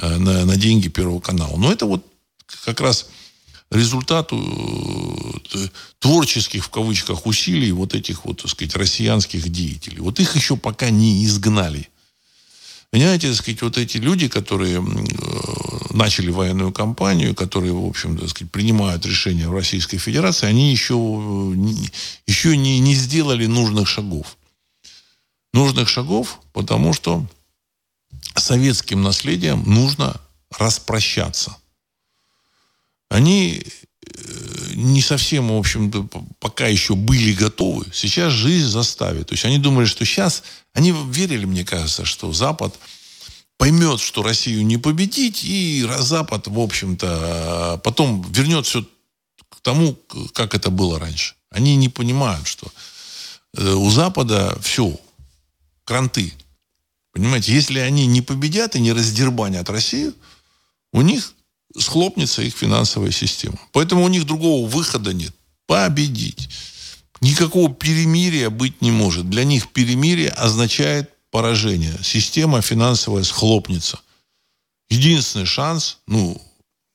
[0.00, 1.56] э, на, на деньги Первого канала.
[1.56, 2.04] Но это вот
[2.64, 3.08] как раз
[3.70, 4.36] результату
[5.54, 5.68] э,
[5.98, 10.00] творческих, в кавычках, усилий вот этих вот, так сказать, россиянских деятелей.
[10.00, 11.88] Вот их еще пока не изгнали.
[12.90, 18.28] Понимаете, так сказать, вот эти люди, которые э, начали военную кампанию, которые, в общем, так
[18.28, 20.94] сказать, принимают решения в Российской Федерации, они еще,
[22.26, 24.36] еще не, не сделали нужных шагов.
[25.52, 27.24] Нужных шагов, потому что
[28.34, 30.20] советским наследием нужно
[30.58, 31.59] распрощаться
[33.10, 36.08] они э, не совсем, в общем-то,
[36.38, 37.86] пока еще были готовы.
[37.92, 39.26] Сейчас жизнь заставит.
[39.26, 40.42] То есть они думали, что сейчас...
[40.72, 42.78] Они верили, мне кажется, что Запад
[43.58, 48.84] поймет, что Россию не победить, и Запад, в общем-то, потом вернет все
[49.48, 49.98] к тому,
[50.32, 51.34] как это было раньше.
[51.50, 52.72] Они не понимают, что
[53.56, 54.98] э, у Запада все,
[55.84, 56.32] кранты.
[57.12, 60.14] Понимаете, если они не победят и не раздербанят Россию,
[60.92, 61.34] у них
[61.76, 63.58] схлопнется их финансовая система.
[63.72, 65.34] Поэтому у них другого выхода нет.
[65.66, 66.48] Победить.
[67.20, 69.28] Никакого перемирия быть не может.
[69.28, 71.96] Для них перемирие означает поражение.
[72.02, 74.00] Система финансовая схлопнется.
[74.88, 76.40] Единственный шанс, ну,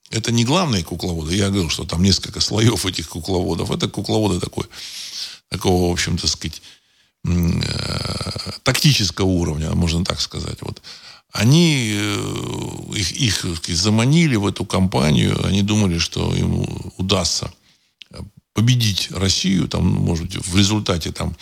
[0.09, 1.35] это не главные кукловоды.
[1.35, 3.71] Я говорил, что там несколько слоев этих кукловодов.
[3.71, 4.65] Это кукловоды такой,
[5.49, 6.61] такого, в общем-то сказать,
[7.23, 10.57] э, тактического уровня, можно так сказать.
[10.61, 10.81] Вот
[11.35, 16.65] они э, их, их заманили в эту кампанию, они думали, что им
[16.97, 17.51] удастся
[18.53, 21.35] победить Россию, там, может быть, в результате там,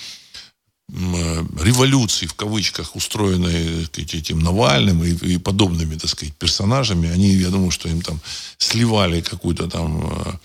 [0.90, 7.30] э, революции, в кавычках, устроенной сказать, этим Навальным и, и подобными, так сказать, персонажами, они,
[7.36, 8.20] я думаю, что им там
[8.58, 10.38] сливали какую-то там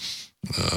[0.56, 0.68] э,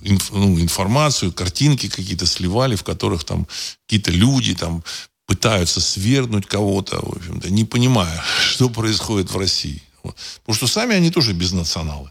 [0.00, 3.46] инф, ну, информацию, картинки какие-то сливали, в которых там
[3.86, 4.82] какие-то люди там
[5.26, 9.82] пытаются свергнуть кого-то, в общем-то, не понимая, что происходит в России.
[10.02, 10.16] Вот.
[10.40, 12.10] Потому что сами они тоже безнационалы.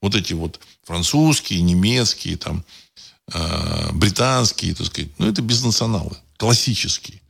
[0.00, 2.64] Вот эти вот французские, немецкие, там,
[3.32, 7.20] э, британские, так сказать, ну, это безнационалы, классические.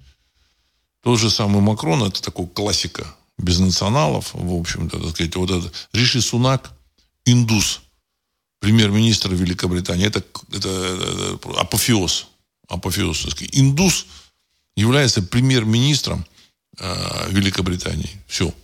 [1.03, 3.07] Тот же самый Макрон, это такой классика
[3.39, 6.71] безнационалов, в общем-то, так сказать, вот этот Риши Сунак,
[7.25, 7.81] индус,
[8.61, 12.27] премьер-министр Великобритании, это, это, это апофеоз,
[12.69, 14.07] апофеоз, так сказать, индус–
[14.79, 16.25] является премьер-министром
[16.79, 18.11] э, Великобритании.
[18.29, 18.55] Все.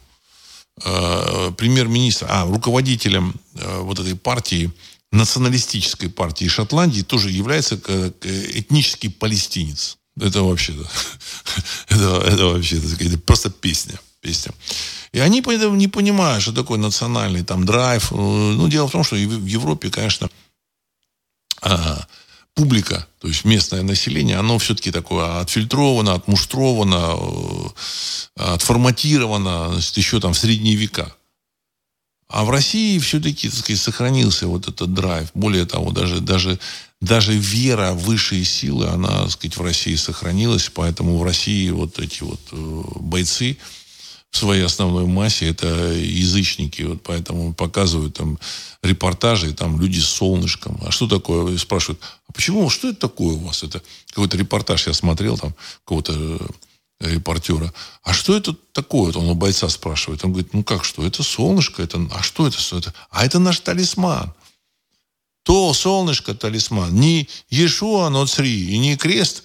[0.84, 4.70] Э, премьер-министр, а, руководителем э, вот этой партии,
[5.10, 9.98] националистической партии Шотландии тоже является как этнический палестинец.
[10.20, 10.72] Это вообще,
[11.88, 13.98] это, это вообще сказать, просто песня.
[14.20, 14.52] песня.
[15.12, 18.10] И они поэтому не понимают, что такое национальный там драйв.
[18.12, 20.28] Ну, дело в том, что в Европе, конечно,
[21.60, 22.06] а,
[22.54, 27.16] публика, то есть местное население, оно все-таки такое отфильтровано, отмуштровано,
[28.36, 31.14] э, отформатировано значит, еще там в средние века.
[32.28, 35.28] А в России все-таки, так сказать, сохранился вот этот драйв.
[35.34, 36.58] Более того, даже, даже,
[37.00, 40.70] даже вера высшие силы, она, так сказать, в России сохранилась.
[40.74, 43.58] Поэтому в России вот эти вот э, бойцы,
[44.36, 46.82] своей основной массе это язычники.
[46.82, 48.38] Вот поэтому показывают там
[48.82, 50.78] репортажи, там люди с солнышком.
[50.84, 51.52] А что такое?
[51.52, 53.62] И спрашивают, а почему, что это такое у вас?
[53.62, 55.54] Это какой-то репортаж я смотрел, там,
[55.84, 56.38] какого-то э,
[57.14, 57.72] репортера.
[58.02, 59.12] А что это такое?
[59.12, 60.24] Он у бойца спрашивает.
[60.24, 61.06] Он говорит, ну как что?
[61.06, 61.82] Это солнышко.
[61.82, 62.04] Это...
[62.12, 62.58] А что это?
[62.60, 62.94] Что это?
[63.10, 64.32] А это наш талисман.
[65.44, 66.94] То солнышко талисман.
[66.94, 69.44] Не Иешуа Ноцри и не крест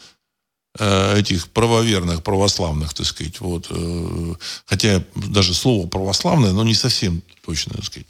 [0.78, 7.74] этих правоверных, православных, так сказать, вот, э, хотя даже слово православное, но не совсем точно,
[7.74, 8.08] так сказать.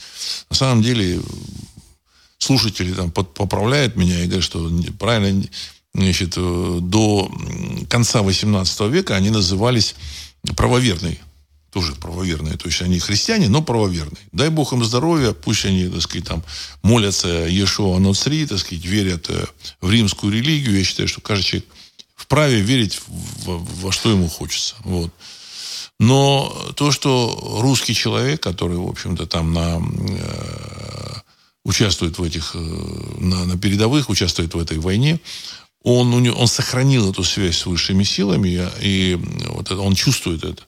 [0.50, 1.22] На самом деле
[2.38, 5.48] слушатели там поправляют меня и говорят, что правильно,
[5.94, 7.32] значит, до
[7.90, 9.96] конца 18 века они назывались
[10.56, 11.20] правоверной
[11.72, 12.58] тоже правоверные.
[12.58, 14.18] То есть они христиане, но правоверные.
[14.32, 16.44] Дай Бог им здоровья, пусть они, так сказать, там
[16.82, 19.46] молятся Ешуа Ноцри, так сказать, верят э,
[19.82, 20.78] в римскую религию.
[20.78, 21.70] Я считаю, что каждый человек
[22.30, 24.76] вправе верить во, во что ему хочется.
[24.84, 25.12] Вот.
[26.00, 31.22] Но то, что русский человек, который, в общем-то, там на, э,
[31.66, 35.20] участвует в этих, э, на, на передовых, участвует в этой войне,
[35.82, 39.16] он, у него, он сохранил эту связь с высшими силами, и
[39.48, 40.62] вот это, он чувствует это.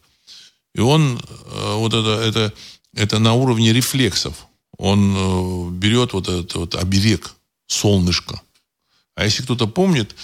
[0.74, 2.54] И он э, вот это, это,
[2.96, 4.48] это на уровне рефлексов.
[4.80, 7.36] Он э, берет вот этот вот оберег,
[7.68, 8.42] солнышко.
[9.14, 10.16] А если кто-то помнит,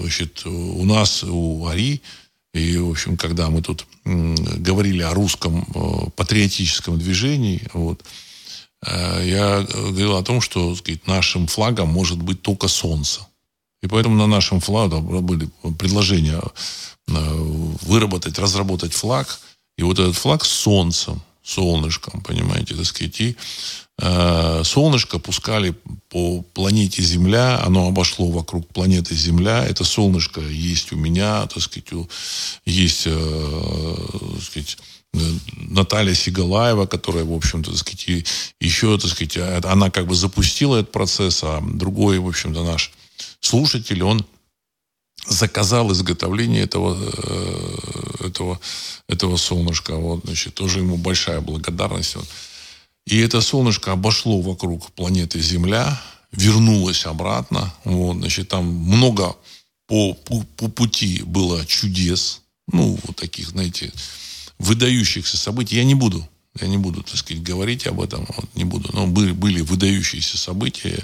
[0.00, 2.02] значит, у нас, у Ари,
[2.52, 5.64] и, в общем, когда мы тут говорили о русском
[6.16, 8.04] патриотическом движении, вот,
[8.84, 13.26] я говорил о том, что сказать, нашим флагом может быть только солнце.
[13.82, 16.42] И поэтому на нашем флаге были предложения
[17.08, 17.34] Э,
[17.82, 19.40] выработать, разработать флаг.
[19.78, 23.20] И вот этот флаг с солнцем, солнышком, понимаете, так сказать.
[23.20, 23.34] И э,
[24.00, 25.74] солнышко пускали
[26.08, 29.64] по планете Земля, оно обошло вокруг планеты Земля.
[29.64, 32.08] Это солнышко есть у меня, так сказать, у,
[32.64, 33.96] есть, э,
[34.34, 34.78] так сказать,
[35.52, 38.24] Наталья Сигалаева, которая, в общем-то, так сказать,
[38.60, 42.92] еще, так сказать, она как бы запустила этот процесс, а другой, в общем-то, наш
[43.40, 44.24] слушатель, он
[45.26, 48.60] заказал изготовление этого, э, этого,
[49.08, 49.96] этого солнышка.
[49.96, 52.16] Вот, значит, тоже ему большая благодарность.
[53.08, 55.98] И это солнышко обошло вокруг планеты Земля,
[56.30, 57.72] вернулось обратно.
[57.84, 59.34] Вот, значит, там много
[59.86, 63.90] по, по, по пути было чудес, ну, вот таких, знаете,
[64.58, 65.76] выдающихся событий.
[65.76, 66.28] Я не буду,
[66.60, 68.90] я не буду, так сказать, говорить об этом, вот, не буду.
[68.92, 71.02] Но были, были выдающиеся события.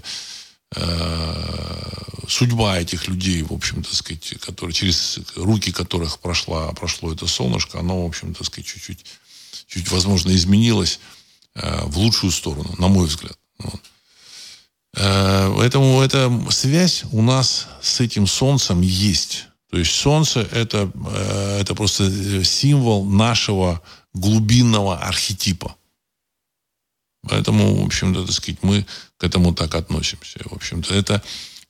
[0.76, 7.78] Э, судьба этих людей, в общем-то, сказать, которые, через руки которых прошла, прошло это солнышко,
[7.78, 9.06] оно, в общем-то, сказать, чуть-чуть,
[9.68, 11.00] чуть, возможно, изменилось
[11.54, 13.38] в лучшую сторону, на мой взгляд.
[13.58, 13.80] Вот.
[14.96, 19.46] Э, поэтому эта связь у нас с этим солнцем есть.
[19.70, 20.90] То есть солнце это,
[21.58, 23.82] это просто символ нашего
[24.12, 25.74] глубинного архетипа.
[27.28, 28.86] Поэтому, в общем-то, так сказать, мы
[29.16, 30.40] к этому так относимся.
[30.44, 31.22] В общем-то, это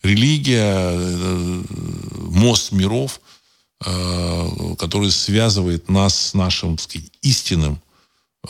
[0.03, 0.93] религия,
[2.13, 3.21] мост миров,
[3.85, 7.81] э, который связывает нас с нашим, так сказать, истинным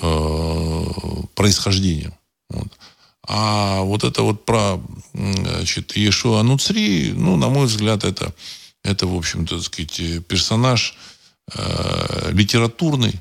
[0.00, 0.83] э,
[1.34, 2.14] происхождением.
[2.50, 2.68] Вот.
[3.26, 4.80] А вот это вот про
[5.14, 8.34] значит, Иешуа Нуцри, ну, на мой взгляд, это,
[8.82, 10.96] это в общем-то, так сказать, персонаж
[11.54, 13.20] э, литературный,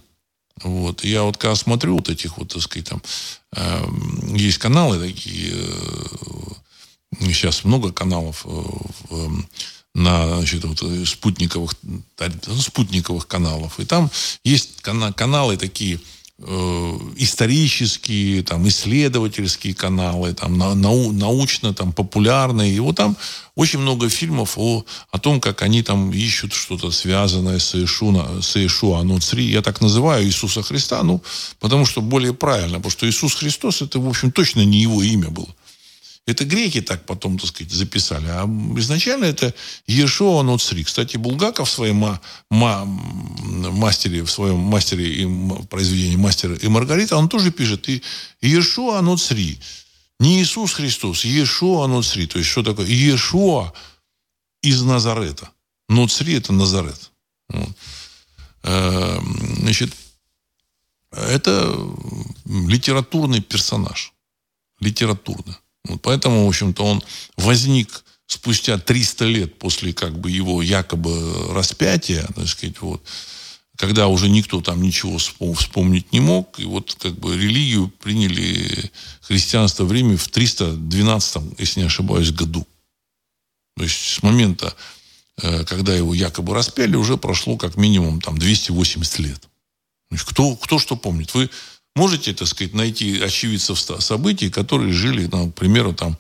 [0.62, 1.04] вот.
[1.04, 3.02] Я вот когда смотрю вот этих вот, так сказать, там,
[3.56, 3.86] э,
[4.36, 8.64] есть каналы такие, э, сейчас много каналов э,
[9.10, 9.28] э,
[9.96, 11.76] на значит, вот, спутниковых,
[12.60, 13.80] спутниковых каналов.
[13.80, 14.12] И там
[14.44, 22.76] есть кана- каналы такие, Э, исторические, там, исследовательские каналы, там, нау, научно, там, популярные.
[22.76, 23.16] И вот там
[23.56, 28.56] очень много фильмов о, о том, как они там ищут что-то связанное с Иешуа, с
[28.56, 29.44] Иешуа Нуцри.
[29.44, 31.22] Я так называю Иисуса Христа, ну,
[31.60, 35.30] потому что более правильно, потому что Иисус Христос, это, в общем, точно не его имя
[35.30, 35.50] было.
[36.26, 38.28] Это греки так потом, так сказать, записали.
[38.28, 38.46] А
[38.78, 39.54] изначально это
[39.88, 40.84] Ешуа Ноцри.
[40.84, 47.18] Кстати, Булгаков в своем ма, ма, мастере, в своем мастере и произведении «Мастер и Маргарита»,
[47.18, 48.02] он тоже пишет и
[48.42, 49.60] Ешуа Ноцри.
[50.20, 52.26] Не Иисус Христос, Ешуа Ноцри.
[52.26, 52.86] То есть, что такое?
[52.86, 53.74] Ешуа
[54.62, 55.50] из Назарета.
[55.90, 57.12] Ноцри– это Назарет.
[57.50, 57.70] Вот.
[58.64, 59.20] Э,
[59.60, 59.94] значит,
[61.12, 61.76] это
[62.46, 64.14] литературный персонаж.
[64.80, 65.56] Литературный.
[66.02, 67.04] Поэтому, в общем-то, он
[67.38, 73.04] возник спустя 300 лет после как бы его якобы распятия, так сказать, вот,
[73.78, 79.84] когда уже никто там ничего вспомнить не мог, и вот как бы религию приняли христианство
[79.84, 82.68] в Риме в 312, если не ошибаюсь, году.
[83.76, 84.76] То есть с момента,
[85.42, 89.50] э, когда его якобы распяли, уже прошло как минимум там 280 лет.
[90.12, 91.34] Кто, кто что помнит?
[91.34, 91.50] Вы
[91.96, 96.18] Можете, так сказать, найти очевидцев событий, которые жили, ну, к примеру, там,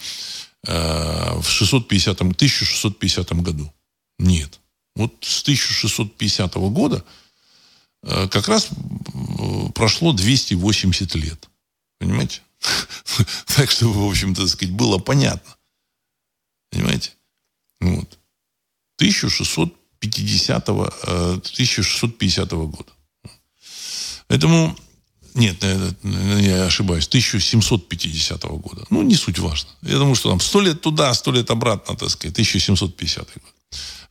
[0.67, 3.73] э, в 650, 1650 году?
[4.19, 4.59] Нет.
[4.95, 7.03] Вот с 1650 года
[8.03, 8.69] э, как раз
[9.73, 11.49] прошло 280 лет.
[11.99, 12.41] Понимаете?
[13.55, 15.55] Так, чтобы, в общем-то, сказать, было понятно.
[16.71, 17.11] Понимаете?
[17.79, 18.17] Вот.
[18.97, 22.91] 1650, 1650 года.
[24.27, 24.75] Поэтому,
[25.35, 25.63] нет,
[26.03, 28.85] я ошибаюсь, 1750 года.
[28.89, 29.69] Ну, не суть важно.
[29.81, 33.53] Я думаю, что там сто лет туда, сто лет обратно, так сказать, 1750 год.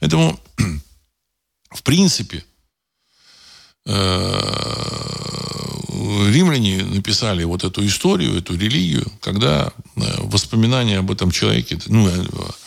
[0.00, 0.40] Поэтому,
[1.70, 2.44] в принципе,
[3.86, 4.72] э,
[6.30, 12.26] римляне написали вот эту историю, эту религию, когда э, воспоминания об этом человеке, ну, э,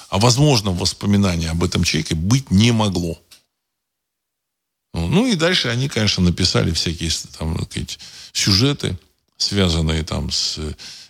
[0.10, 3.20] о возможном воспоминании об этом человеке быть не могло.
[4.96, 8.00] Ну и дальше они, конечно, написали всякие там, сказать,
[8.34, 8.98] сюжеты,
[9.38, 10.60] связанные там с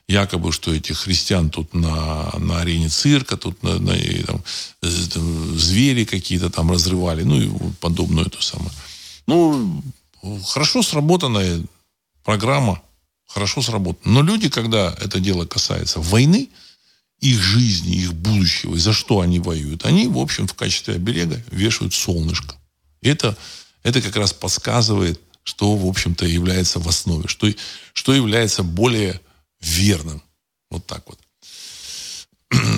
[0.07, 4.43] якобы, что этих христиан тут на, на арене цирка, тут на, на, там,
[4.81, 8.71] звери какие-то там разрывали, ну и подобное то самое.
[9.27, 9.83] Ну,
[10.45, 11.63] хорошо сработанная
[12.23, 12.81] программа,
[13.27, 14.13] хорошо сработана.
[14.13, 16.49] Но люди, когда это дело касается войны,
[17.19, 21.41] их жизни, их будущего, и за что они воюют, они, в общем, в качестве оберега
[21.49, 22.55] вешают солнышко.
[23.01, 23.37] Это
[23.85, 27.47] это как раз подсказывает, что, в общем-то, является в основе, что,
[27.93, 29.21] что является более
[29.61, 30.23] верным.
[30.71, 31.19] Вот так вот.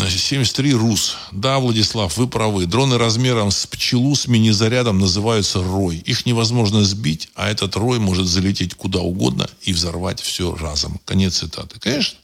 [0.10, 1.16] 73 РУС.
[1.32, 2.66] Да, Владислав, вы правы.
[2.66, 5.98] Дроны размером с пчелу с мини-зарядом называются «Рой».
[6.00, 11.00] Их невозможно сбить, а этот «Рой» может залететь куда угодно и взорвать все разом.
[11.06, 11.80] Конец цитаты.
[11.80, 12.20] Конечно,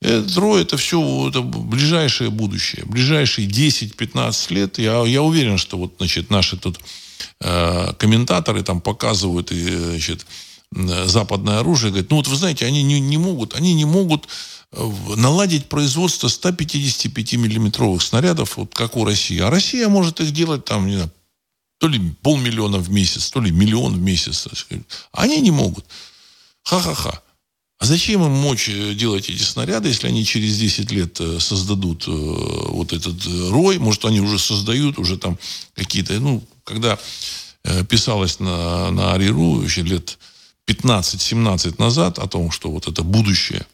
[0.00, 2.84] этот «Рой» это все это ближайшее будущее.
[2.84, 4.78] Ближайшие 10-15 лет.
[4.78, 6.78] Я, я уверен, что вот, значит, наши тут
[7.38, 10.26] комментаторы там показывают и, значит,
[10.74, 14.28] западное оружие, говорят, ну вот вы знаете, они не, не могут, они не могут
[14.72, 19.38] э, наладить производство 155-миллиметровых снарядов, вот как у России.
[19.38, 21.12] А Россия может их делать там, не знаю,
[21.78, 24.48] то ли полмиллиона в месяц, то ли миллион в месяц.
[25.12, 25.84] Они не могут.
[26.64, 27.20] Ха-ха-ха.
[27.78, 32.92] А зачем им мочь э, делать эти снаряды, если они через 10 лет создадут вот
[32.92, 33.14] этот
[33.50, 33.78] рой?
[33.78, 35.38] Может, они уже создают, уже там
[35.74, 36.98] какие-то, ну, когда
[37.64, 40.18] э, писалось на, на Ариру еще лет
[40.66, 43.66] 15-17 назад о том, что вот это будущее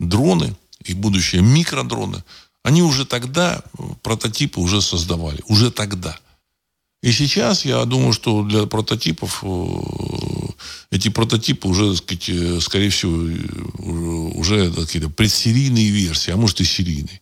[0.00, 2.24] дроны и будущее микродроны,
[2.62, 3.62] они уже тогда
[4.02, 5.42] прототипы уже создавали.
[5.46, 6.18] Уже тогда.
[7.02, 10.46] И сейчас я думаю, что для прототипов э,
[10.90, 13.12] эти прототипы уже, так сказать, э, скорее всего,
[14.38, 17.20] уже какие-то предсерийные версии, а может и серийные.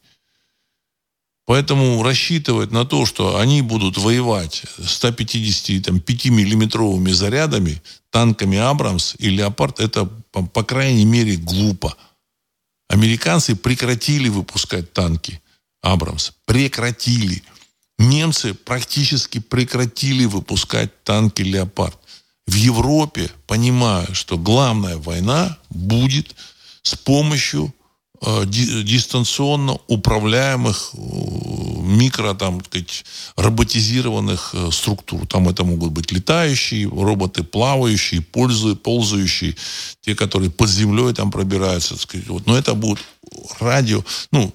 [1.47, 10.07] Поэтому рассчитывать на то, что они будут воевать 155-миллиметровыми зарядами, танками «Абрамс» и «Леопард», это,
[10.07, 11.99] по, крайней мере, глупо.
[12.89, 15.43] Американцы прекратили выпускать танки
[15.83, 16.33] «Абрамс».
[16.47, 17.43] Прекратили.
[17.99, 21.99] Немцы практически прекратили выпускать танки «Леопард».
[22.47, 26.35] В Европе понимая, что главная война будет
[26.83, 27.75] с помощью
[28.47, 30.99] дистанционно управляемых э,
[31.83, 33.05] микро, там, сказать,
[33.37, 35.27] роботизированных э, структур.
[35.27, 39.57] Там это могут быть летающие, роботы плавающие, пользуют, ползающие,
[40.01, 41.99] те, которые под землей там пробираются.
[41.99, 42.47] Сказать, вот.
[42.47, 43.01] Но это будут
[43.61, 44.55] радио, ну,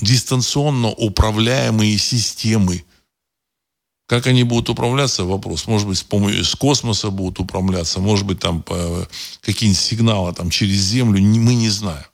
[0.00, 2.84] дистанционно управляемые системы.
[4.06, 5.66] Как они будут управляться, вопрос.
[5.66, 8.62] Может быть, с помощью с космоса будут управляться, может быть, там
[9.42, 12.04] какие-нибудь сигналы там, через Землю, мы не знаем.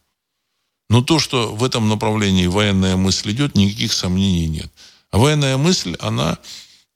[0.91, 4.70] Но то, что в этом направлении военная мысль идет, никаких сомнений нет.
[5.12, 6.36] А военная мысль, она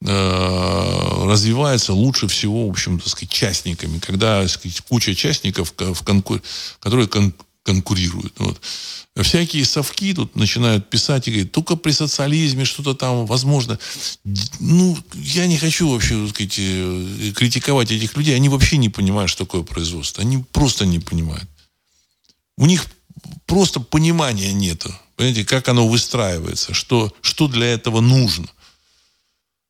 [0.04, 6.42] э, развивается лучше всего, в общем, так сказать, частниками, когда сказать, куча частников, в конкур...
[6.80, 7.32] которые кон...
[7.62, 8.34] конкурируют.
[8.38, 8.60] Вот.
[9.22, 13.78] Всякие совки тут начинают писать и говорить, только при социализме что-то там возможно.
[14.58, 18.34] Ну, я не хочу вообще так сказать, э, критиковать этих людей.
[18.34, 20.20] Они вообще не понимают, что такое производство.
[20.20, 21.48] Они просто не понимают.
[22.56, 22.86] У них
[23.46, 24.94] просто понимания нету.
[25.16, 28.46] Понимаете, как оно выстраивается, что, что для этого нужно.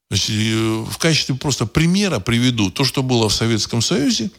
[0.09, 4.31] То есть, э, в качестве просто примера приведу то, что было в Советском Союзе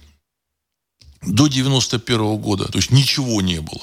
[1.22, 2.66] до 91 года.
[2.66, 3.82] То есть ничего не было.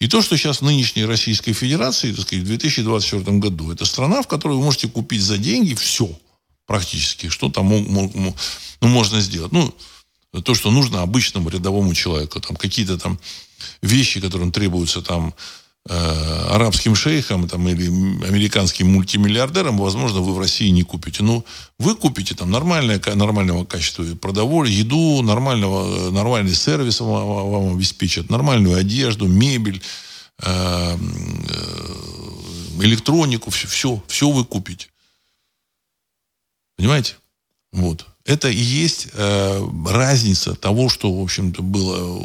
[0.00, 4.22] И то, что сейчас в нынешней Российской Федерации, так сказать, в 2024 году, это страна,
[4.22, 6.10] в которой вы можете купить за деньги все
[6.66, 8.34] практически, что там ну,
[8.80, 9.52] можно сделать.
[9.52, 9.74] Ну,
[10.42, 12.40] то, что нужно обычному рядовому человеку.
[12.40, 13.18] Там какие-то там
[13.82, 15.34] вещи, которым требуются там
[15.88, 15.94] э,
[16.50, 17.86] арабским шейхам там, или
[18.26, 21.22] американским мультимиллиардерам, возможно, вы в России не купите.
[21.22, 21.44] Ну,
[21.78, 28.76] вы купите там нормальное, нормального качества продовольствие, еду, нормального, нормальный сервис вам, вам обеспечат, нормальную
[28.76, 29.82] одежду, мебель,
[30.42, 32.00] э, э,
[32.82, 34.88] электронику, все, все, все вы купите.
[36.76, 37.16] Понимаете?
[37.72, 38.06] Вот.
[38.24, 42.18] Это и есть э, разница того, что, в общем-то, было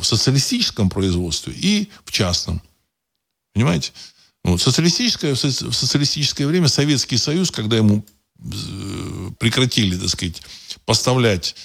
[0.00, 2.60] в социалистическом производстве и в частном.
[3.54, 3.92] Понимаете?
[4.44, 4.60] Вот.
[4.60, 8.04] Социалистическое, в социалистическое время Советский Союз, когда ему
[8.38, 10.42] э, прекратили, так сказать,
[10.84, 11.56] поставлять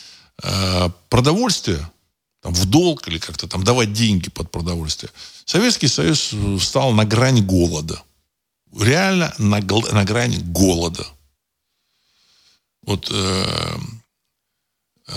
[0.41, 1.89] э, продовольствие
[2.41, 5.11] там, в долг или как-то там давать деньги под продовольствие,
[5.43, 8.01] Советский Союз встал на грани голода.
[8.79, 11.05] Реально на, на грани голода.
[12.89, 13.77] Вот э,
[15.07, 15.13] э,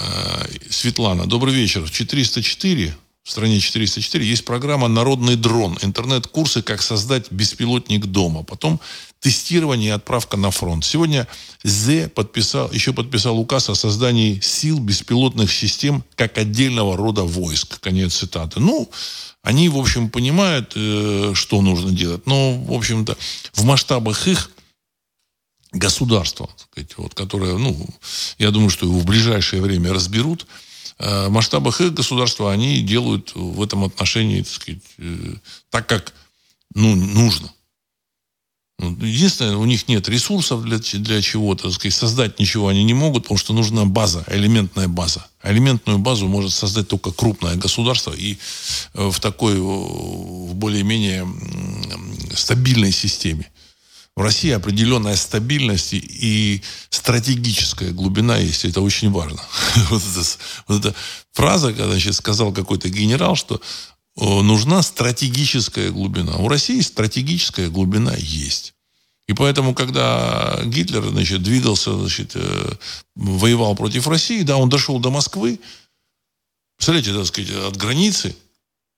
[0.68, 1.88] Светлана, добрый вечер.
[1.88, 2.94] 404
[3.24, 5.78] в стране 404 есть программа «Народный дрон».
[5.80, 8.42] Интернет-курсы «Как создать беспилотник дома».
[8.42, 8.78] Потом
[9.20, 10.84] тестирование и отправка на фронт.
[10.84, 11.26] Сегодня
[11.62, 17.80] З подписал, еще подписал указ о создании сил беспилотных систем как отдельного рода войск.
[17.80, 18.60] Конец цитаты.
[18.60, 18.90] Ну,
[19.42, 22.26] они, в общем, понимают, э, что нужно делать.
[22.26, 23.16] Но, в общем-то,
[23.54, 24.50] в масштабах их
[25.72, 27.76] государства, сказать, вот, которое, ну,
[28.38, 30.46] я думаю, что его в ближайшее время разберут–
[31.02, 35.34] Э, в масштабах их государства они делают в этом отношении, так сказать, э,
[35.70, 36.14] так, как
[36.74, 37.52] ну, нужно.
[38.78, 43.38] Единственное, у них нет ресурсов для, для чего-то, сказать, создать ничего они не могут, потому
[43.38, 45.26] что нужна база, элементная база.
[45.42, 48.38] Элементную базу может создать только крупное государство и
[48.94, 51.26] э, в такой, в более-менее
[52.34, 53.50] стабильной системе
[54.16, 58.64] в России определенная стабильность и стратегическая глубина есть.
[58.64, 59.40] Это очень важно.
[59.90, 60.22] Вот, это,
[60.68, 60.94] вот эта
[61.32, 63.60] фраза, когда сейчас сказал какой-то генерал, что
[64.16, 66.36] нужна стратегическая глубина.
[66.36, 68.74] У России стратегическая глубина есть.
[69.28, 72.74] И поэтому, когда Гитлер значит, двигался, значит, э,
[73.14, 75.60] воевал против России, да, он дошел до Москвы,
[76.76, 78.36] представляете, так сказать, от границы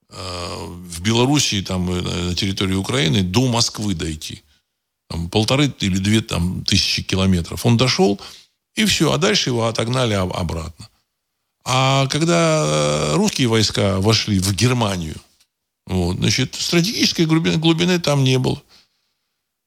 [0.09, 4.44] э, в Белоруссии, там, э, на территории Украины, до Москвы дойти
[5.09, 7.65] там, полторы или две там, тысячи километров.
[7.65, 8.19] Он дошел,
[8.75, 10.89] и все, а дальше его отогнали обратно.
[11.63, 15.15] А когда э, русские войска вошли в Германию,
[15.87, 18.61] вот, значит, стратегической глубины, глубины там не было.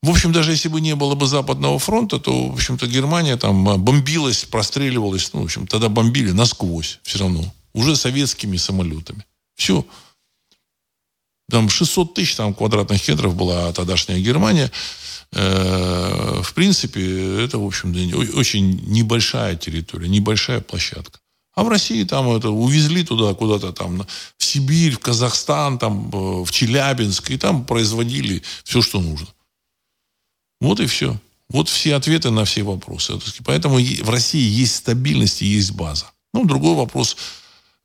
[0.02, 3.68] В общем, даже если бы не было бы Западного фронта, то, в общем-то, Германия там
[3.68, 9.24] э, бомбилась, простреливалась, ну, в общем, тогда бомбили насквозь все равно, уже советскими самолетами.
[9.56, 9.84] Все.
[11.50, 14.70] Там 600 тысяч там, квадратных километров была тогдашняя Германия.
[15.32, 21.20] Э, в принципе, это, в общем-то, очень небольшая территория, небольшая площадка.
[21.54, 24.06] А в России там это увезли туда куда-то там
[24.36, 29.26] в Сибирь, в Казахстан, там э, в Челябинск, и там производили все, что нужно.
[30.60, 31.18] Вот и все.
[31.50, 33.18] Вот все ответы на все вопросы.
[33.44, 36.10] Поэтому в России есть стабильность и есть база.
[36.32, 37.16] Ну, другой вопрос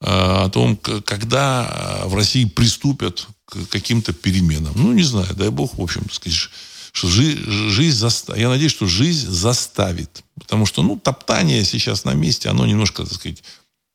[0.01, 4.73] э, о том, когда в России приступят к каким-то переменам.
[4.75, 6.49] Ну, не знаю, дай бог, в общем, сказать,
[6.93, 8.41] что жизнь, жизнь заставит.
[8.41, 10.23] Я надеюсь, что жизнь заставит.
[10.39, 13.43] Потому что, ну, топтание сейчас на месте, оно немножко, так сказать,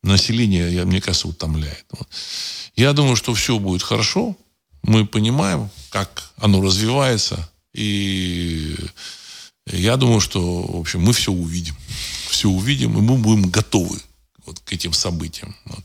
[0.03, 1.87] население, я, мне кажется, утомляет.
[1.93, 2.09] Вот.
[2.75, 4.37] Я думаю, что все будет хорошо.
[4.83, 7.49] Мы понимаем, как оно развивается.
[7.73, 8.77] И
[9.71, 11.77] я думаю, что, в общем, мы все увидим.
[12.29, 14.01] Все увидим, и мы будем готовы
[14.45, 15.55] вот к этим событиям.
[15.67, 15.85] Вот.